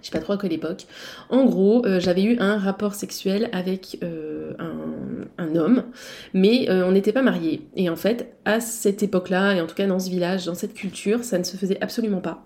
[0.00, 0.86] je sais pas trop à quelle époque.
[1.30, 4.52] En gros, euh, j'avais eu un rapport sexuel avec euh,
[5.38, 5.84] un, homme,
[6.34, 7.66] mais euh, on n'était pas mariés.
[7.76, 10.74] Et en fait, à cette époque-là, et en tout cas dans ce village, dans cette
[10.74, 12.44] culture, ça ne se faisait absolument pas.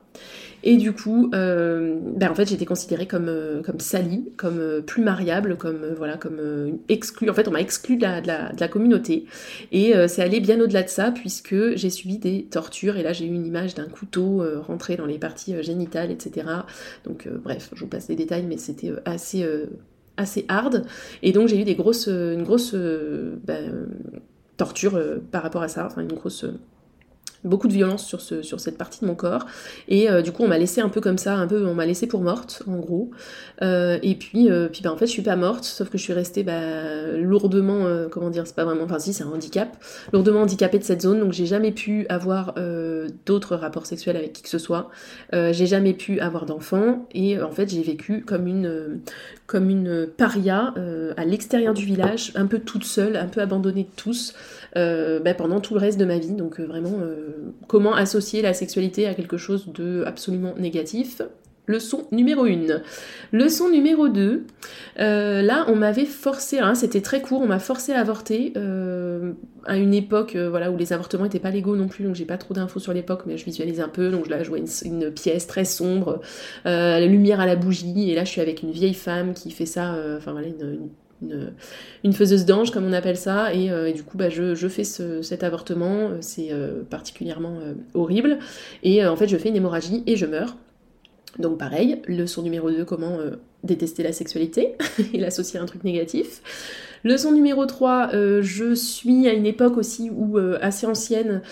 [0.63, 6.19] Et du coup, ben en fait, j'étais considérée comme, salie, comme plus mariable, comme voilà,
[6.19, 7.31] comme exclue.
[7.31, 9.25] En fait, on m'a exclue de la, communauté.
[9.73, 12.99] Et c'est allé bien au-delà de ça, puisque j'ai subi des tortures.
[12.99, 16.47] Et là, j'ai eu une image d'un couteau rentré dans les parties génitales, etc.
[17.07, 19.47] Donc, bref, je vous passe les détails, mais c'était assez
[20.17, 20.85] assez hard.
[21.23, 23.89] Et donc j'ai eu des grosses une grosse ben,
[24.57, 26.45] torture par rapport à ça enfin une grosse
[27.45, 29.47] beaucoup de violence sur, ce, sur cette partie de mon corps.
[29.89, 31.87] Et euh, du coup, on m'a laissé un peu comme ça, un peu, on m'a
[31.87, 33.11] laissé pour morte, en gros.
[33.63, 36.13] Euh, et puis, euh, bah, en fait, je suis pas morte, sauf que je suis
[36.13, 39.77] restée bah, lourdement, comment dire, c'est pas vraiment, enfin si, c'est un handicap,
[40.13, 41.21] lourdement handicapée de cette zone.
[41.21, 42.55] Donc, j'ai jamais pu avoir
[43.27, 44.91] d'autres rapports sexuels avec qui que ce soit.
[45.33, 47.07] j'ai jamais pu avoir d'enfants.
[47.13, 50.75] Et en fait, j'ai vécu comme une paria
[51.17, 54.35] à l'extérieur du village, un peu toute seule, un peu abandonnée de tous.
[54.75, 56.33] Bah, pendant tout le reste de ma vie.
[56.33, 56.99] Donc vraiment,
[57.67, 61.23] comment associer la sexualité à quelque chose de absolument négatif?
[61.71, 62.83] Leçon numéro 1.
[63.33, 64.45] Leçon numéro 2.
[64.99, 69.33] Euh, là, on m'avait forcé, hein, c'était très court, on m'a forcé à avorter euh,
[69.67, 72.25] à une époque euh, voilà, où les avortements n'étaient pas légaux non plus, donc j'ai
[72.25, 74.11] pas trop d'infos sur l'époque, mais je visualise un peu.
[74.11, 76.21] Donc là, je vois une, pièce très sombre,
[76.65, 79.67] la lumière à la bougie, et là, je suis avec une vieille femme qui fait
[79.67, 80.89] ça, enfin voilà, une une,
[82.13, 86.51] faiseuse d'ange, comme on appelle ça, et, du coup, bah, je, fais cet avortement, c'est
[86.89, 87.59] particulièrement
[87.95, 88.39] horrible,
[88.83, 90.57] et en fait, je fais une hémorragie et je meurs.
[91.39, 93.19] Donc pareil, leçon numéro 2, comment
[93.63, 94.75] détester la sexualité
[95.15, 96.43] et l'associer à un truc négatif.
[97.05, 101.43] Leçon numéro 3, je suis à une époque aussi où assez ancienne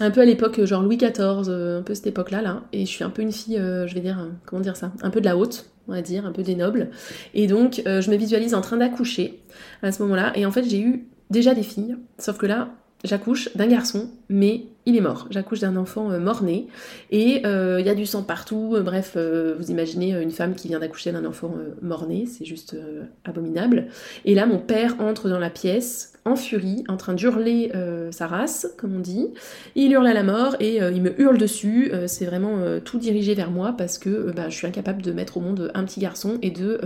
[0.00, 2.62] un peu à l'époque genre Louis XIV, euh, un peu cette époque-là, là.
[2.72, 5.10] Et je suis un peu une fille, euh, je vais dire, comment dire ça, un
[5.10, 6.90] peu de la haute, on va dire, un peu des nobles.
[7.34, 9.40] Et donc, euh, je me visualise en train d'accoucher
[9.82, 10.32] à ce moment-là.
[10.36, 12.68] Et en fait, j'ai eu déjà des filles, sauf que là,
[13.04, 15.26] j'accouche d'un garçon, mais il est mort.
[15.30, 16.66] J'accouche d'un enfant euh, mort-né
[17.10, 18.72] et euh, il y a du sang partout.
[18.74, 22.76] Euh, bref, vous imaginez une femme qui vient d'accoucher d'un enfant mort-né, c'est juste
[23.24, 23.88] abominable.
[24.24, 27.72] Et là, mon père entre dans la pièce en furie, en train d'hurler
[28.10, 29.28] sa race, comme on dit.
[29.74, 31.90] Il hurle à la mort et il me hurle dessus.
[32.06, 35.40] c'est vraiment tout dirigé vers moi parce que bah, je suis incapable de mettre au
[35.40, 36.80] monde un petit garçon et de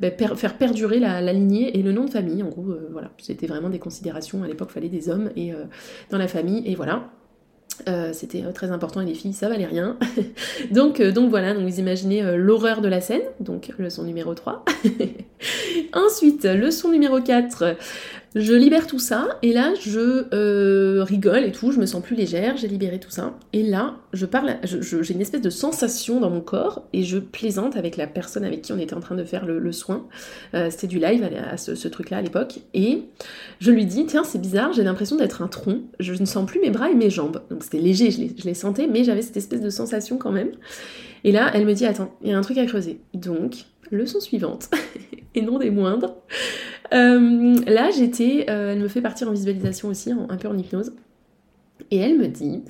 [0.00, 2.42] bah, faire perdurer la, lignée et le nom de famille.
[2.42, 4.42] En gros, voilà, c'était vraiment des considérations.
[4.42, 5.52] À l'époque, il fallait des hommes et
[6.10, 7.10] dans la famille et voilà.
[7.88, 9.96] Euh, c'était euh, très important et les filles ça valait rien.
[10.70, 14.64] donc, euh, donc voilà, donc vous imaginez l'horreur de la scène, donc leçon numéro 3.
[15.94, 17.76] Ensuite, leçon numéro 4,
[18.34, 22.14] je libère tout ça et là je euh, rigole et tout, je me sens plus
[22.14, 23.34] légère, j'ai libéré tout ça.
[23.52, 27.76] Et là, je parle, j'ai une espèce de sensation dans mon corps et je plaisante
[27.76, 30.06] avec la personne avec qui on était en train de faire le, soin.
[30.54, 32.60] Euh, c'était du live à, ce, truc-là à l'époque.
[32.74, 33.02] Et
[33.58, 36.60] je lui dis, tiens, c'est bizarre, j'ai l'impression d'être un tronc, je ne sens plus
[36.60, 37.42] mes bras et mes jambes.
[37.50, 40.32] Donc c'était léger, je les, je les sentais, mais j'avais cette espèce de sensation quand
[40.32, 40.50] même.
[41.24, 43.00] Et là, elle me dit, attends, il y a un truc à creuser.
[43.14, 44.70] Donc, leçon suivante,
[45.34, 46.16] et non des moindres.
[46.92, 50.92] Euh, là, j'étais, euh, elle me fait partir en visualisation aussi, un peu en hypnose.
[51.90, 52.62] Et elle me dit,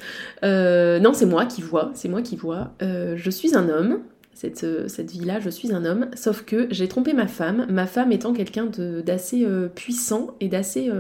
[0.45, 4.01] euh, non, c'est moi qui vois, c'est moi qui vois, je suis un homme,
[4.41, 8.11] cette, cette vie-là, je suis un homme, sauf que j'ai trompé ma femme, ma femme
[8.11, 8.71] étant quelqu'un
[9.05, 10.91] d'assez puissant et d'assez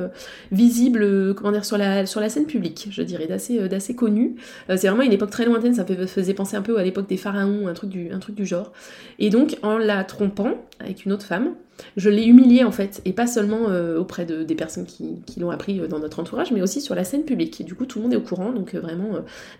[0.52, 4.34] visible, comment dire, sur la, sur la scène publique, je dirais, d'assez d'assez connu.
[4.68, 7.16] c'est vraiment une époque très lointaine, ça me faisait penser un peu à l'époque des
[7.16, 8.74] pharaons, un truc, du, un truc du genre.
[9.18, 11.54] Et donc, en la trompant avec une autre femme,
[11.96, 15.50] je l'ai humiliée en fait, et pas seulement euh, auprès de, des personnes qui, l'ont
[15.50, 17.60] appris euh, dans notre entourage, mais aussi sur la scène publique.
[17.60, 19.10] Et du coup, tout le monde est au courant, donc euh, vraiment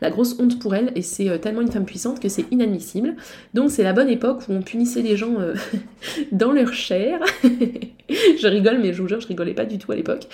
[0.00, 3.14] la grosse honte pour elle, et c'est tellement une femme puissante que c'est inadmissible.
[3.54, 5.36] Donc c'est la bonne époque où on punissait les gens
[6.32, 7.20] dans leur chair.
[8.08, 10.26] je rigole, mais je vous jure, je rigolais pas du tout à l'époque.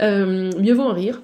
[0.00, 1.20] mieux vaut en rire.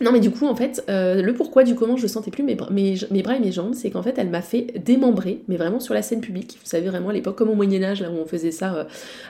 [0.00, 2.54] Non mais du coup en fait euh, le pourquoi du comment je sentais plus mes,
[2.54, 6.00] bras et mes jambes c'est qu'en fait elle m'a fait démembrer mais vraiment sur la
[6.00, 6.58] scène publique.
[6.62, 8.84] Vous savez vraiment à l'époque comme au Moyen-Âge là où on faisait ça euh,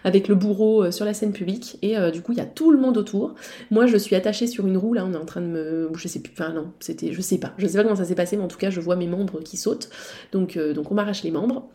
[0.05, 1.79] avec le bourreau euh, sur la scène publique.
[1.83, 3.35] Et du coup il y a tout le monde autour.
[3.73, 6.07] Moi je suis attachée sur une roue là on est en train de me je
[6.07, 7.53] sais plus enfin non c'était je sais pas.
[7.59, 9.41] Je sais pas comment ça s'est passé mais en tout cas je vois mes membres
[9.41, 9.91] qui sautent.
[10.33, 11.69] Donc on m'arrache les membres.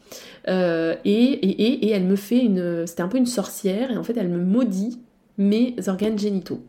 [0.47, 3.91] Et elle me fait une c'était un peu une sorcière.
[3.91, 4.99] Et en fait elle me maudit
[5.37, 6.63] mes organes génitaux.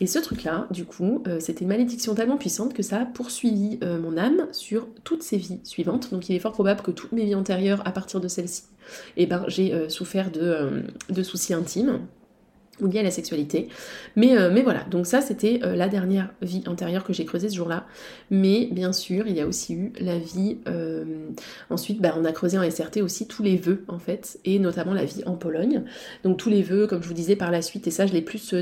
[0.00, 3.78] Et ce truc-là, du coup, euh, c'était une malédiction tellement puissante que ça a poursuivi
[3.82, 6.10] euh, mon âme sur toutes ses vies suivantes.
[6.10, 8.64] Donc il est fort probable que toutes mes vies antérieures, à partir de celle-ci,
[9.16, 12.00] eh ben, j'ai euh, souffert de, de soucis intimes
[12.80, 13.68] ou lié à la sexualité.
[14.16, 17.48] Mais, euh, mais voilà, donc ça c'était euh, la dernière vie antérieure que j'ai creusée
[17.48, 17.86] ce jour-là.
[18.30, 20.58] Mais bien sûr, il y a aussi eu la vie...
[20.68, 21.04] Euh,
[21.70, 24.94] ensuite, bah, on a creusé en SRT aussi tous les vœux en fait, et notamment
[24.94, 25.82] la vie en Pologne.
[26.24, 28.22] Donc tous les vœux, comme je vous disais par la suite, et ça je l'ai
[28.22, 28.54] plus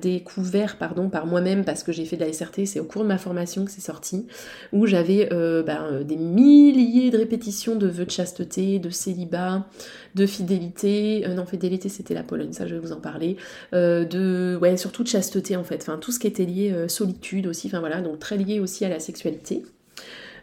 [0.00, 3.08] découvert pardon, par moi-même parce que j'ai fait de la SRT, c'est au cours de
[3.08, 4.26] ma formation que c'est sorti,
[4.72, 5.28] où j'avais
[5.64, 9.66] bah, des milliers de répétitions de vœux de chasteté, de célibat,
[10.14, 11.24] de fidélité.
[11.34, 13.36] non, fidélité c'était la Pologne, ça je vais vous en parler.
[13.72, 17.70] Euh, de surtout de chasteté en fait, tout ce qui était lié euh, solitude aussi,
[17.70, 19.62] donc très lié aussi à la sexualité.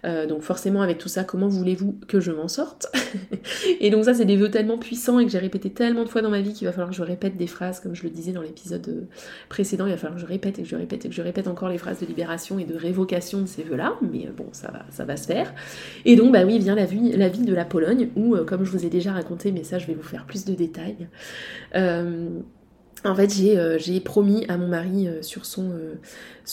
[0.03, 2.87] Euh, donc forcément avec tout ça, comment voulez-vous que je m'en sorte
[3.79, 6.23] Et donc ça c'est des vœux tellement puissants et que j'ai répété tellement de fois
[6.23, 8.31] dans ma vie qu'il va falloir que je répète des phrases, comme je le disais
[8.31, 9.07] dans l'épisode
[9.47, 11.47] précédent, il va falloir que je répète et que je répète et que je répète
[11.47, 14.85] encore les phrases de libération et de révocation de ces vœux-là, mais bon ça va,
[14.89, 15.53] ça va se faire.
[16.05, 18.71] Et donc bah oui vient la vie, la vie de la Pologne où comme je
[18.71, 21.07] vous ai déjà raconté, mais ça je vais vous faire plus de détails.
[23.03, 25.71] En fait, euh, j'ai promis à mon mari euh, sur son,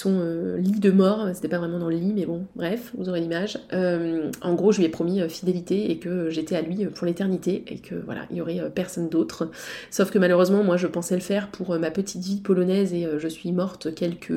[0.07, 3.21] euh, lit de mort, c'était pas vraiment dans le lit, mais bon, bref, vous aurez
[3.21, 3.59] l'image.
[3.71, 7.79] en gros, je lui ai promis fidélité et que j'étais à lui pour l'éternité et
[7.79, 9.51] que voilà, il y aurait personne d'autre.
[9.91, 13.29] Sauf que malheureusement, moi, je pensais le faire pour ma petite vie polonaise et je
[13.29, 14.33] suis morte quelques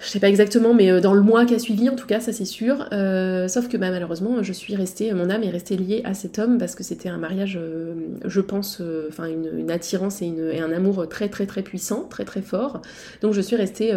[0.00, 2.20] je sais pas exactement, mais euh, dans le mois qui a suivi, en tout cas,
[2.20, 2.88] ça c'est sûr.
[2.92, 6.38] Euh, sauf que bah, malheureusement, je suis restée, mon âme est restée liée à cet
[6.38, 11.06] homme parce que c'était un mariage, euh, je pense, enfin une, attirance et, un amour
[11.08, 12.80] très très très puissant, très très fort.
[13.20, 13.92] Donc je suis restée,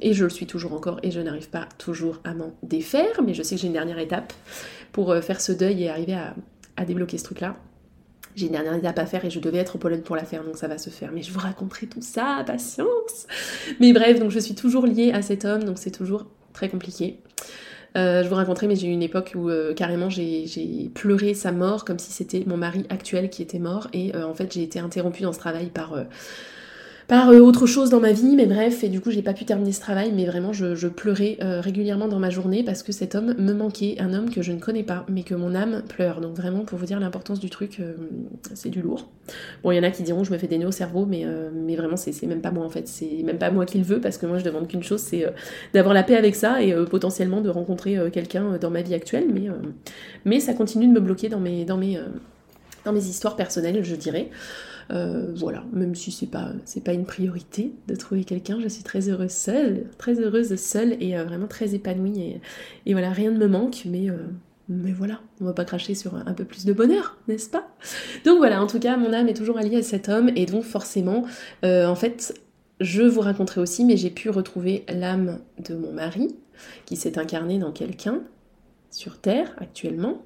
[0.00, 3.34] et je le suis toujours encore, et je n'arrive pas toujours à m'en défaire, mais
[3.34, 4.32] je sais que j'ai une dernière étape
[4.90, 6.16] pour faire ce deuil et arriver
[6.76, 7.56] à débloquer ce truc-là.
[8.34, 10.44] J'ai une dernière étape à faire et je devais être en Pologne pour la faire,
[10.44, 11.10] donc ça va se faire.
[11.12, 13.26] Mais je vous raconterai tout ça, patience.
[13.80, 17.18] Mais bref, donc je suis toujours liée à cet homme, donc c'est toujours très compliqué.
[17.96, 21.52] Euh, je vous raconterai, mais j'ai eu une époque où euh, carrément j'ai pleuré sa
[21.52, 23.88] mort comme si c'était mon mari actuel qui était mort.
[23.92, 25.94] Et euh, en fait, j'ai été interrompue dans ce travail par
[27.08, 29.44] par euh, autre chose dans ma vie, mais bref, et du coup j'ai pas pu
[29.44, 33.14] terminer ce travail, mais vraiment je, pleurais euh, régulièrement dans ma journée parce que cet
[33.14, 36.20] homme me manquait, un homme que je ne connais pas, mais que mon âme pleure.
[36.20, 37.94] Donc vraiment pour vous dire l'importance du truc, euh,
[38.54, 39.08] c'est du lourd.
[39.62, 41.24] Bon, il y en a qui diront je me fais des nœuds au cerveau, mais,
[41.54, 44.00] mais vraiment c'est même pas moi en fait, c'est même pas moi qui le veux
[44.00, 45.26] parce que moi je demande qu'une chose, c'est
[45.74, 49.46] d'avoir la paix avec ça et potentiellement de rencontrer quelqu'un dans ma vie actuelle, mais,
[50.24, 51.98] mais ça continue de me bloquer dans mes, dans mes,
[52.84, 54.30] dans mes histoires personnelles, je dirais.
[54.90, 58.82] Euh, voilà, même si c'est pas c'est pas une priorité de trouver quelqu'un, je suis
[58.82, 62.40] très heureuse seule, très heureuse seule et euh, vraiment très épanouie
[62.86, 64.16] et, voilà, rien ne me manque, mais euh,
[64.68, 67.68] mais voilà, on va pas cracher sur un, peu plus de bonheur, n'est-ce pas?
[68.24, 70.62] Donc voilà, en tout cas, mon âme est toujours alliée à cet homme et donc
[70.62, 71.24] forcément,
[71.62, 72.34] en fait,
[72.80, 76.36] je vous raconterai aussi, mais j'ai pu retrouver l'âme de mon mari
[76.86, 78.20] qui s'est incarné dans quelqu'un
[78.90, 80.22] sur Terre actuellement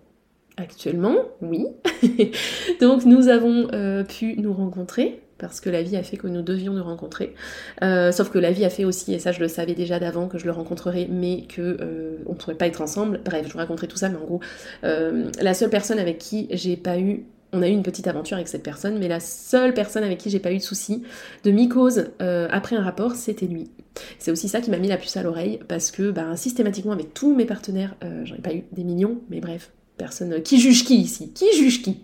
[0.58, 1.66] Actuellement, oui.
[2.80, 6.40] Donc nous avons euh, pu nous rencontrer parce que la vie a fait que nous
[6.40, 7.34] devions nous rencontrer.
[7.82, 10.28] Euh, sauf que la vie a fait aussi, et ça je le savais déjà d'avant
[10.28, 13.20] que je le rencontrerais, mais que euh, on ne pourrait pas être ensemble.
[13.22, 14.40] Bref, je vous raconterai tout ça, mais en gros,
[14.82, 18.48] la seule personne avec qui j'ai pas eu on a eu une petite aventure avec
[18.48, 21.02] cette personne, mais la seule personne avec qui j'ai pas eu de soucis
[21.44, 23.70] de mycose après un rapport, c'était lui.
[24.18, 27.14] C'est aussi ça qui m'a mis la puce à l'oreille, parce que bah, systématiquement avec
[27.14, 30.42] tous mes partenaires, j'en ai pas eu des millions, mais bref, Personne.
[30.42, 31.32] Qui juge qui ici?
[31.32, 32.00] Qui juge qui?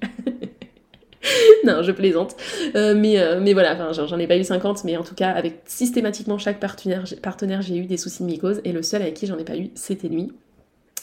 [1.64, 2.36] Non, je plaisante.
[2.74, 5.60] Euh, mais, euh, mais voilà, j'en ai pas eu 50, mais en tout cas, avec
[5.66, 9.26] systématiquement chaque partenaire, partenaire j'ai eu des soucis de mycose, et le seul avec qui
[9.26, 10.32] j'en ai pas eu, c'était lui.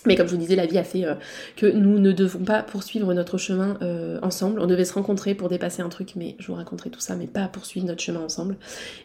[0.06, 1.16] Mais comme je vous disais, la vie a fait euh,
[1.58, 3.78] que nous ne devons pas poursuivre notre chemin
[4.22, 4.62] ensemble.
[4.62, 7.28] On devait se rencontrer pour dépasser un truc, mais je vous raconterai tout ça, mais
[7.28, 8.56] pas poursuivre notre chemin ensemble.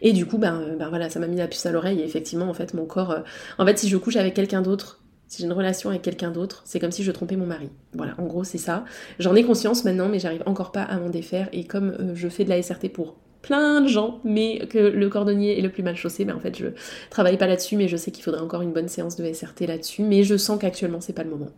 [0.03, 2.49] Et du coup, ben, ben voilà, ça m'a mis la puce à l'oreille, et effectivement,
[2.49, 3.17] en fait, mon corps...
[3.59, 6.63] en fait, si je couche avec quelqu'un d'autre, si j'ai une relation avec quelqu'un d'autre,
[6.65, 7.71] c'est comme si je trompais mon mari.
[7.95, 8.85] Voilà, en gros, c'est ça.
[9.19, 11.49] J'en ai conscience maintenant, mais j'arrive encore pas à m'en défaire.
[11.53, 15.09] Et comme euh, je fais de la SRT pour plein de gens, mais que le
[15.09, 16.69] cordonnier est le plus mal chaussé, ben en fait, je
[17.11, 20.03] travaille pas là-dessus, mais je sais qu'il faudrait encore une bonne séance de SRT là-dessus.
[20.03, 21.51] Mais je sens qu'actuellement, c'est pas le moment.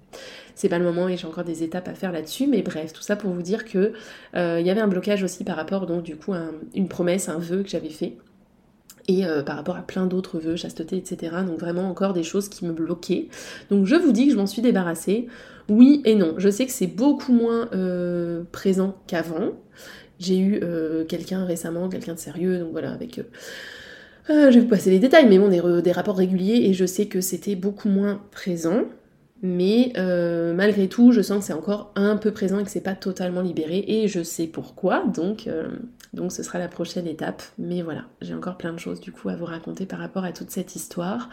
[0.54, 2.46] C'est pas le moment et j'ai encore des étapes à faire là-dessus.
[2.46, 3.92] Mais bref, tout ça pour vous dire que
[4.34, 7.28] euh, il y avait un blocage aussi par rapport, donc, du coup, à une promesse,
[7.28, 8.16] un vœu que j'avais fait
[9.08, 11.36] et euh, par rapport à plein d'autres vœux, chasteté, etc.
[11.46, 13.28] Donc vraiment encore des choses qui me bloquaient.
[13.70, 15.28] Donc je vous dis que je m'en suis débarrassée.
[15.68, 16.34] Oui et non.
[16.38, 19.50] Je sais que c'est beaucoup moins euh, présent qu'avant.
[20.18, 23.20] J'ai eu euh, quelqu'un récemment, quelqu'un de sérieux, donc voilà, avec...
[24.28, 27.06] je vais vous passer les détails, mais bon, des, des rapports réguliers, et je sais
[27.06, 28.84] que c'était beaucoup moins présent.
[29.42, 29.92] Mais
[30.54, 33.42] malgré tout, je sens que c'est encore un peu présent et que c'est pas totalement
[33.42, 35.48] libéré, et je sais pourquoi, donc
[36.16, 37.42] donc ce sera la prochaine étape.
[37.58, 40.32] Mais voilà, j'ai encore plein de choses du coup à vous raconter par rapport à
[40.32, 41.28] toute cette histoire.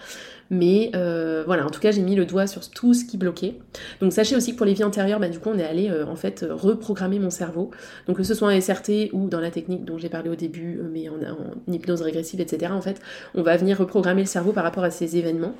[0.51, 3.55] Mais euh, voilà, en tout cas j'ai mis le doigt sur tout ce qui bloquait.
[4.01, 6.05] Donc sachez aussi que pour les vies antérieures, bah, du coup on est allé euh,
[6.05, 7.71] en fait reprogrammer mon cerveau.
[8.05, 10.79] Donc que ce soit en SRT ou dans la technique dont j'ai parlé au début,
[10.79, 12.71] euh, mais en, en hypnose régressive, etc.
[12.73, 13.01] En fait,
[13.33, 15.55] on va venir reprogrammer le cerveau par rapport à ces événements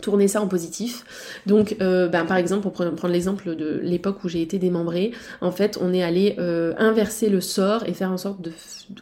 [0.00, 1.40] tourner ça en positif.
[1.46, 5.50] Donc, euh, ben, par exemple, pour prendre l'exemple de l'époque où j'ai été démembrée, en
[5.50, 8.52] fait, on est allé euh, inverser le sort et faire en sorte de,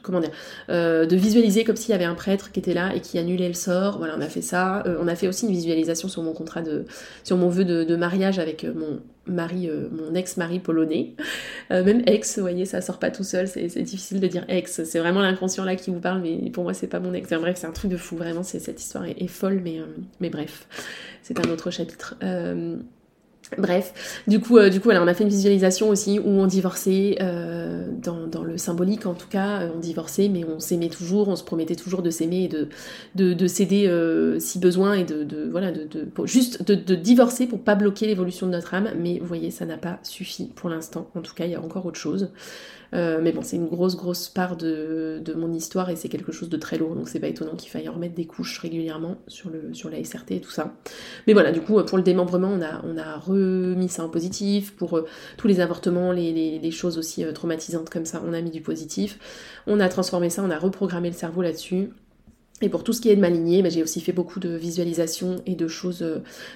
[0.03, 0.31] comment dire,
[0.69, 3.49] euh, de visualiser comme s'il y avait un prêtre qui était là et qui annulait
[3.49, 3.99] le sort.
[3.99, 4.85] Voilà, on a fait ça.
[5.01, 6.85] on a fait aussi une visualisation sur mon contrat de,
[7.23, 11.15] sur mon vœu de, de mariage avec mon mari, mon ex-mari polonais.
[11.71, 13.49] même ex, vous voyez, ça sort pas tout seul.
[13.49, 14.85] C'est difficile de dire ex.
[14.85, 17.29] C'est vraiment l'inconscient là qui vous parle, mais pour moi, c'est pas mon ex.
[17.31, 18.17] bref, c'est un truc de fou.
[18.17, 19.81] Vraiment, cette histoire est, est folle, mais,
[20.21, 20.67] mais bref
[21.25, 22.15] c'est un autre chapitre.
[23.53, 26.47] Euh, bref, du coup, euh, du coup, on a fait une visualisation aussi où on
[26.47, 31.37] divorçait, euh, dans, le symbolique en tout cas, on divorçait, mais on s'aimait toujours, on
[31.37, 33.91] se promettait toujours de s'aimer et de, de, s'aider
[34.39, 38.75] si besoin et de, voilà, de, juste de, divorcer pour pas bloquer l'évolution de notre
[38.75, 38.91] âme.
[38.99, 41.09] Mais vous voyez, ça n'a pas suffi pour l'instant.
[41.15, 42.31] En tout cas, il y a encore autre chose.
[42.95, 46.49] Euh, mais bon, c'est une grosse, grosse part de, mon histoire et c'est quelque chose
[46.49, 49.51] de très lourd, donc c'est pas étonnant qu'il faille remettre des couches régulièrement sur,
[49.91, 50.75] la SRT et tout ça.
[51.27, 54.77] Mais voilà, du coup, pour le démembrement, on a, remis ça en positif.
[54.77, 58.51] Pour euh, tous les avortements, les, choses aussi euh, traumatisantes comme ça, on a mis
[58.51, 59.19] du positif.
[59.67, 61.91] On a transformé ça, on a reprogrammé le cerveau là-dessus.
[62.63, 64.51] Et pour tout ce qui est de ma lignée, bah, j'ai aussi fait beaucoup de
[64.51, 66.05] visualisation et de choses,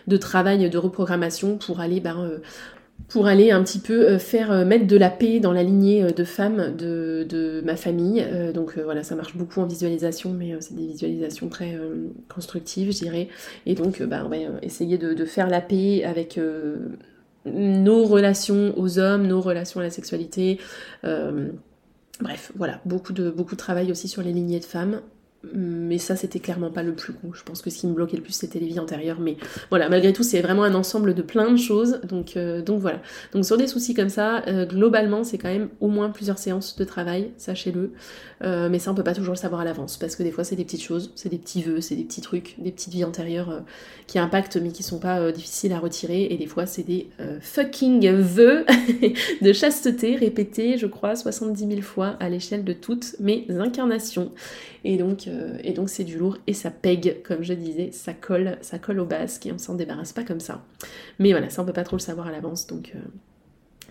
[0.07, 2.40] de travail, de reprogrammation pour aller ben,
[3.06, 6.04] pour aller un petit peu euh, faire euh, mettre de la paix dans la lignée
[6.04, 8.24] euh, de femmes de, ma famille.
[8.54, 11.76] donc voilà, ça marche beaucoup en visualisation, mais c'est des visualisations très
[12.32, 13.28] constructives, je dirais.
[13.66, 16.40] Et donc bah, on va essayer de, faire la paix avec
[17.44, 20.58] nos relations aux hommes, nos relations à la sexualité.
[21.02, 25.01] bref, voilà, beaucoup de, beaucoup de travail aussi sur les lignées de femmes
[25.55, 27.32] mais ça c'était clairement pas le plus gros.
[27.32, 29.20] Je pense que ce qui me bloquait le plus c'était les vies antérieures.
[29.20, 29.36] Mais
[29.70, 32.01] voilà, malgré tout c'est vraiment un ensemble de plein de choses.
[32.03, 33.01] Donc, euh, donc voilà.
[33.32, 36.76] Donc sur des soucis comme ça, euh, globalement c'est quand même au moins plusieurs séances
[36.76, 37.93] de travail, sachez-le.
[38.43, 40.45] Euh, mais ça on peut pas toujours le savoir à l'avance parce que des fois
[40.45, 43.05] c'est des petites choses, c'est des petits vœux, c'est des petits trucs, des petites vies
[43.05, 43.62] antérieures
[44.07, 46.28] qui impactent mais qui sont pas difficiles à retirer.
[46.30, 47.09] Et des fois c'est des
[47.41, 48.64] fucking vœux
[49.43, 54.32] de chasteté répétés je crois 70 000 fois à l'échelle de toutes mes incarnations.
[54.84, 58.12] Et donc, euh, et donc c'est du lourd et ça pègue, comme je disais, ça
[58.12, 60.64] colle, ça colle au basque et on s'en débarrasse pas comme ça.
[61.18, 62.93] Mais voilà, ça on peut pas trop le savoir à l'avance, donc.
[62.95, 62.99] Euh,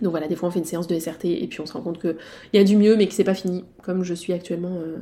[0.00, 2.00] voilà, des fois on fait une séance de SRT et puis on se rend compte
[2.00, 2.14] qu'il
[2.52, 4.98] y a du mieux mais que c'est pas fini, comme je suis actuellement, euh,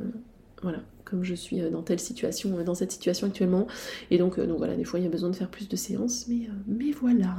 [0.63, 3.67] voilà, comme je suis dans telle situation, dans cette situation actuellement.
[4.09, 6.25] Et donc, donc voilà, des fois il y a besoin de faire plus de séances,
[6.27, 7.37] mais, mais voilà.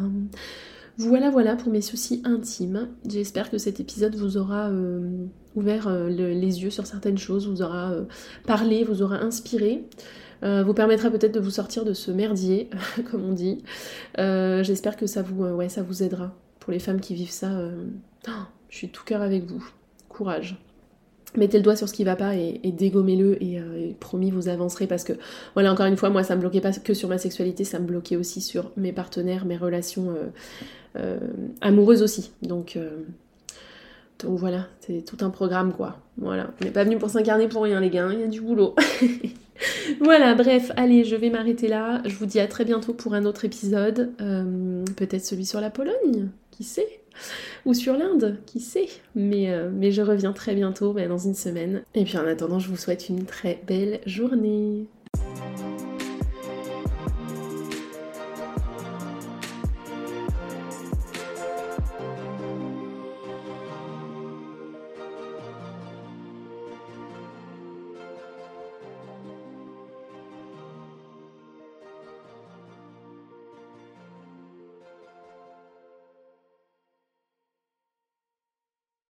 [0.99, 2.89] Voilà, voilà pour mes soucis intimes.
[3.09, 7.63] J'espère que cet épisode vous aura euh, ouvert euh, les yeux sur certaines choses, vous
[7.63, 8.05] aura euh,
[8.49, 9.85] parlé, vous aura inspiré.
[10.43, 12.69] vous permettra peut-être de vous sortir de ce merdier,
[13.11, 13.63] comme on dit.
[14.17, 16.35] J'espère que ça vous, ouais, ça vous aidera.
[16.59, 17.49] Pour les femmes qui vivent ça,
[18.69, 19.65] je suis tout cœur avec vous.
[20.09, 20.59] Courage
[21.37, 23.61] mettez le doigt sur ce qui va pas et, dégommez-le et,
[24.01, 25.13] promis vous avancerez parce que
[25.55, 27.87] voilà encore une fois moi ça me bloquait pas que sur ma sexualité ça me
[27.87, 30.15] bloquait aussi sur mes partenaires mes relations
[30.97, 31.19] euh,
[31.61, 32.33] amoureuse aussi.
[32.43, 33.03] Donc, euh,
[34.21, 35.99] donc voilà, c'est tout un programme quoi.
[36.17, 38.29] Voilà, on n'est pas venu pour s'incarner pour rien les gars, hein, il y a
[38.29, 38.75] du boulot.
[40.01, 42.01] voilà, bref, allez, je vais m'arrêter là.
[42.05, 44.13] Je vous dis à très bientôt pour un autre épisode.
[44.21, 47.01] Euh, peut-être celui sur la Pologne, qui sait?
[47.67, 51.83] Ou sur l'Inde, qui sait mais, mais je reviens très bientôt, ben, dans une semaine.
[51.95, 54.87] Et puis en attendant, je vous souhaite une très belle journée.